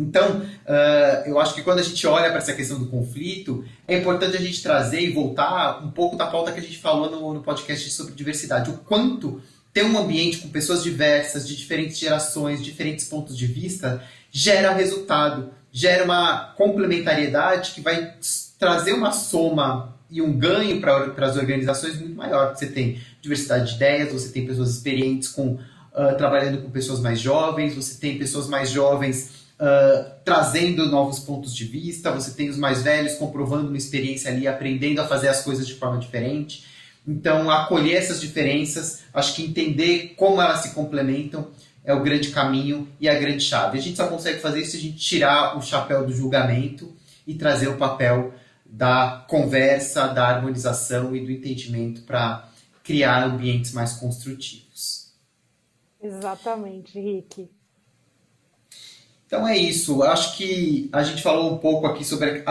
Então, 0.00 0.38
uh, 0.40 1.26
eu 1.26 1.38
acho 1.38 1.54
que 1.54 1.62
quando 1.62 1.78
a 1.78 1.82
gente 1.82 2.06
olha 2.06 2.30
para 2.30 2.38
essa 2.38 2.54
questão 2.54 2.78
do 2.78 2.86
conflito, 2.86 3.64
é 3.86 3.98
importante 3.98 4.36
a 4.36 4.40
gente 4.40 4.62
trazer 4.62 5.00
e 5.00 5.10
voltar 5.10 5.84
um 5.84 5.90
pouco 5.90 6.16
da 6.16 6.26
pauta 6.26 6.52
que 6.52 6.60
a 6.60 6.62
gente 6.62 6.78
falou 6.78 7.10
no, 7.10 7.34
no 7.34 7.42
podcast 7.42 7.90
sobre 7.90 8.14
diversidade. 8.14 8.70
O 8.70 8.78
quanto 8.78 9.40
ter 9.72 9.84
um 9.84 9.98
ambiente 9.98 10.38
com 10.38 10.48
pessoas 10.48 10.82
diversas, 10.82 11.46
de 11.46 11.56
diferentes 11.56 11.98
gerações, 11.98 12.62
diferentes 12.62 13.04
pontos 13.06 13.36
de 13.36 13.46
vista, 13.46 14.02
gera 14.30 14.72
resultado, 14.72 15.50
gera 15.70 16.04
uma 16.04 16.54
complementariedade 16.56 17.72
que 17.72 17.80
vai 17.80 18.14
trazer 18.58 18.92
uma 18.92 19.12
soma 19.12 19.96
e 20.10 20.20
um 20.20 20.32
ganho 20.36 20.80
para 20.80 21.26
as 21.26 21.36
organizações 21.36 21.98
muito 22.00 22.16
maior. 22.16 22.54
Você 22.54 22.66
tem 22.66 23.00
diversidade 23.22 23.70
de 23.70 23.76
ideias, 23.76 24.12
você 24.12 24.30
tem 24.30 24.44
pessoas 24.44 24.70
experientes 24.70 25.28
com, 25.28 25.52
uh, 25.54 26.16
trabalhando 26.16 26.62
com 26.62 26.70
pessoas 26.70 27.00
mais 27.00 27.20
jovens, 27.20 27.74
você 27.74 27.98
tem 28.00 28.18
pessoas 28.18 28.48
mais 28.48 28.70
jovens 28.70 29.39
uh, 29.60 30.10
trazendo 30.24 30.86
novos 30.86 31.20
pontos 31.20 31.54
de 31.54 31.64
vista, 31.64 32.10
você 32.10 32.32
tem 32.32 32.48
os 32.48 32.56
mais 32.56 32.82
velhos 32.82 33.14
comprovando 33.14 33.68
uma 33.68 33.76
experiência 33.76 34.30
ali, 34.30 34.48
aprendendo 34.48 35.00
a 35.00 35.06
fazer 35.06 35.28
as 35.28 35.42
coisas 35.42 35.66
de 35.66 35.74
forma 35.74 35.98
diferente. 35.98 36.64
Então, 37.06 37.50
acolher 37.50 37.96
essas 37.96 38.20
diferenças, 38.20 39.02
acho 39.12 39.34
que 39.34 39.44
entender 39.44 40.14
como 40.16 40.40
elas 40.40 40.60
se 40.60 40.70
complementam 40.70 41.48
é 41.84 41.94
o 41.94 42.02
grande 42.02 42.30
caminho 42.30 42.88
e 43.00 43.08
a 43.08 43.18
grande 43.18 43.42
chave. 43.42 43.78
A 43.78 43.80
gente 43.80 43.96
só 43.96 44.06
consegue 44.06 44.38
fazer 44.38 44.60
isso 44.60 44.72
se 44.72 44.76
a 44.76 44.80
gente 44.80 44.98
tirar 44.98 45.56
o 45.56 45.62
chapéu 45.62 46.06
do 46.06 46.12
julgamento 46.12 46.94
e 47.26 47.34
trazer 47.34 47.68
o 47.68 47.76
papel 47.76 48.34
da 48.64 49.24
conversa, 49.28 50.08
da 50.08 50.26
harmonização 50.28 51.16
e 51.16 51.20
do 51.24 51.30
entendimento 51.30 52.02
para 52.02 52.48
criar 52.84 53.24
ambientes 53.24 53.72
mais 53.72 53.94
construtivos. 53.94 55.12
Exatamente, 56.02 56.98
Rick. 57.00 57.48
Então 59.30 59.46
é 59.46 59.56
isso. 59.56 60.02
Acho 60.02 60.36
que 60.36 60.90
a 60.92 61.04
gente 61.04 61.22
falou 61.22 61.54
um 61.54 61.58
pouco 61.58 61.86
aqui 61.86 62.04
sobre 62.04 62.42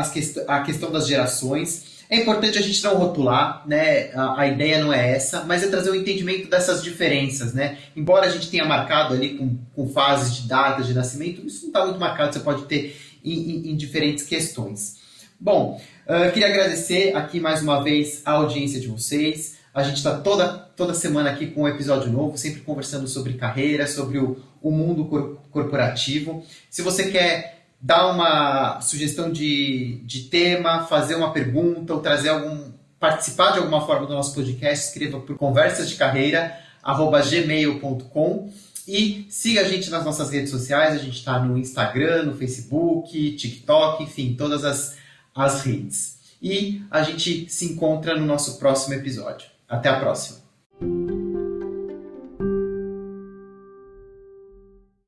a 0.47 0.61
questão 0.61 0.89
das 0.89 1.09
gerações. 1.09 1.99
É 2.09 2.15
importante 2.15 2.57
a 2.57 2.61
gente 2.61 2.81
não 2.81 2.95
rotular, 2.95 3.67
né? 3.67 4.11
A, 4.13 4.39
a, 4.41 4.47
ideia 4.47 4.81
não 4.81 4.93
é 4.93 5.11
essa, 5.11 5.43
mas 5.43 5.61
é 5.61 5.67
trazer 5.67 5.89
o 5.89 5.91
um 5.91 5.95
entendimento 5.97 6.49
dessas 6.49 6.81
diferenças, 6.81 7.53
né? 7.53 7.77
Embora 7.97 8.27
a 8.27 8.29
gente 8.29 8.49
tenha 8.49 8.63
marcado 8.63 9.13
ali 9.13 9.37
com, 9.37 9.57
com 9.75 9.89
fases 9.89 10.37
de 10.37 10.47
datas 10.47 10.87
de 10.87 10.93
nascimento, 10.93 11.45
isso 11.45 11.63
não 11.63 11.67
está 11.67 11.85
muito 11.85 11.99
marcado, 11.99 12.33
você 12.33 12.39
pode 12.39 12.63
ter 12.63 12.97
em, 13.25 13.33
em, 13.33 13.71
em 13.71 13.75
diferentes 13.75 14.23
questões. 14.23 14.99
Bom, 15.37 15.81
uh, 16.07 16.31
queria 16.31 16.47
agradecer 16.47 17.13
aqui 17.13 17.41
mais 17.41 17.61
uma 17.61 17.83
vez 17.83 18.21
a 18.23 18.31
audiência 18.31 18.79
de 18.79 18.87
vocês. 18.87 19.57
A 19.73 19.83
gente 19.83 19.97
está 19.97 20.17
toda, 20.17 20.47
toda 20.47 20.93
semana 20.93 21.29
aqui 21.29 21.47
com 21.47 21.63
um 21.63 21.67
episódio 21.67 22.09
novo, 22.09 22.37
sempre 22.37 22.61
conversando 22.61 23.07
sobre 23.07 23.33
carreira, 23.33 23.85
sobre 23.85 24.17
o, 24.17 24.41
o 24.61 24.71
mundo 24.71 25.05
cor 25.05 25.39
corporativo. 25.51 26.43
Se 26.69 26.81
você 26.81 27.09
quer 27.09 27.65
dar 27.81 28.11
uma 28.11 28.81
sugestão 28.81 29.31
de, 29.31 30.01
de 30.03 30.23
tema, 30.23 30.85
fazer 30.85 31.15
uma 31.15 31.31
pergunta 31.31 31.93
ou 31.93 32.01
trazer 32.01 32.29
algum 32.29 32.71
participar 32.99 33.51
de 33.51 33.59
alguma 33.59 33.85
forma 33.85 34.05
do 34.05 34.13
nosso 34.13 34.35
podcast, 34.35 34.87
escreva 34.87 35.19
por 35.19 35.37
conversas 35.37 35.89
de 35.89 35.95
carreira 35.95 36.59
gmail.com 36.83 38.51
e 38.87 39.27
siga 39.29 39.61
a 39.61 39.63
gente 39.63 39.89
nas 39.89 40.03
nossas 40.03 40.29
redes 40.31 40.49
sociais. 40.49 40.95
A 40.95 40.97
gente 40.97 41.17
está 41.17 41.39
no 41.39 41.57
Instagram, 41.57 42.23
no 42.23 42.35
Facebook, 42.35 43.35
TikTok, 43.35 44.03
enfim, 44.03 44.35
todas 44.37 44.65
as, 44.65 44.97
as 45.33 45.61
redes. 45.61 46.17
E 46.41 46.81
a 46.89 47.03
gente 47.03 47.49
se 47.49 47.65
encontra 47.65 48.17
no 48.17 48.25
nosso 48.25 48.57
próximo 48.57 48.95
episódio. 48.95 49.47
Até 49.67 49.89
a 49.89 49.99
próxima! 49.99 50.38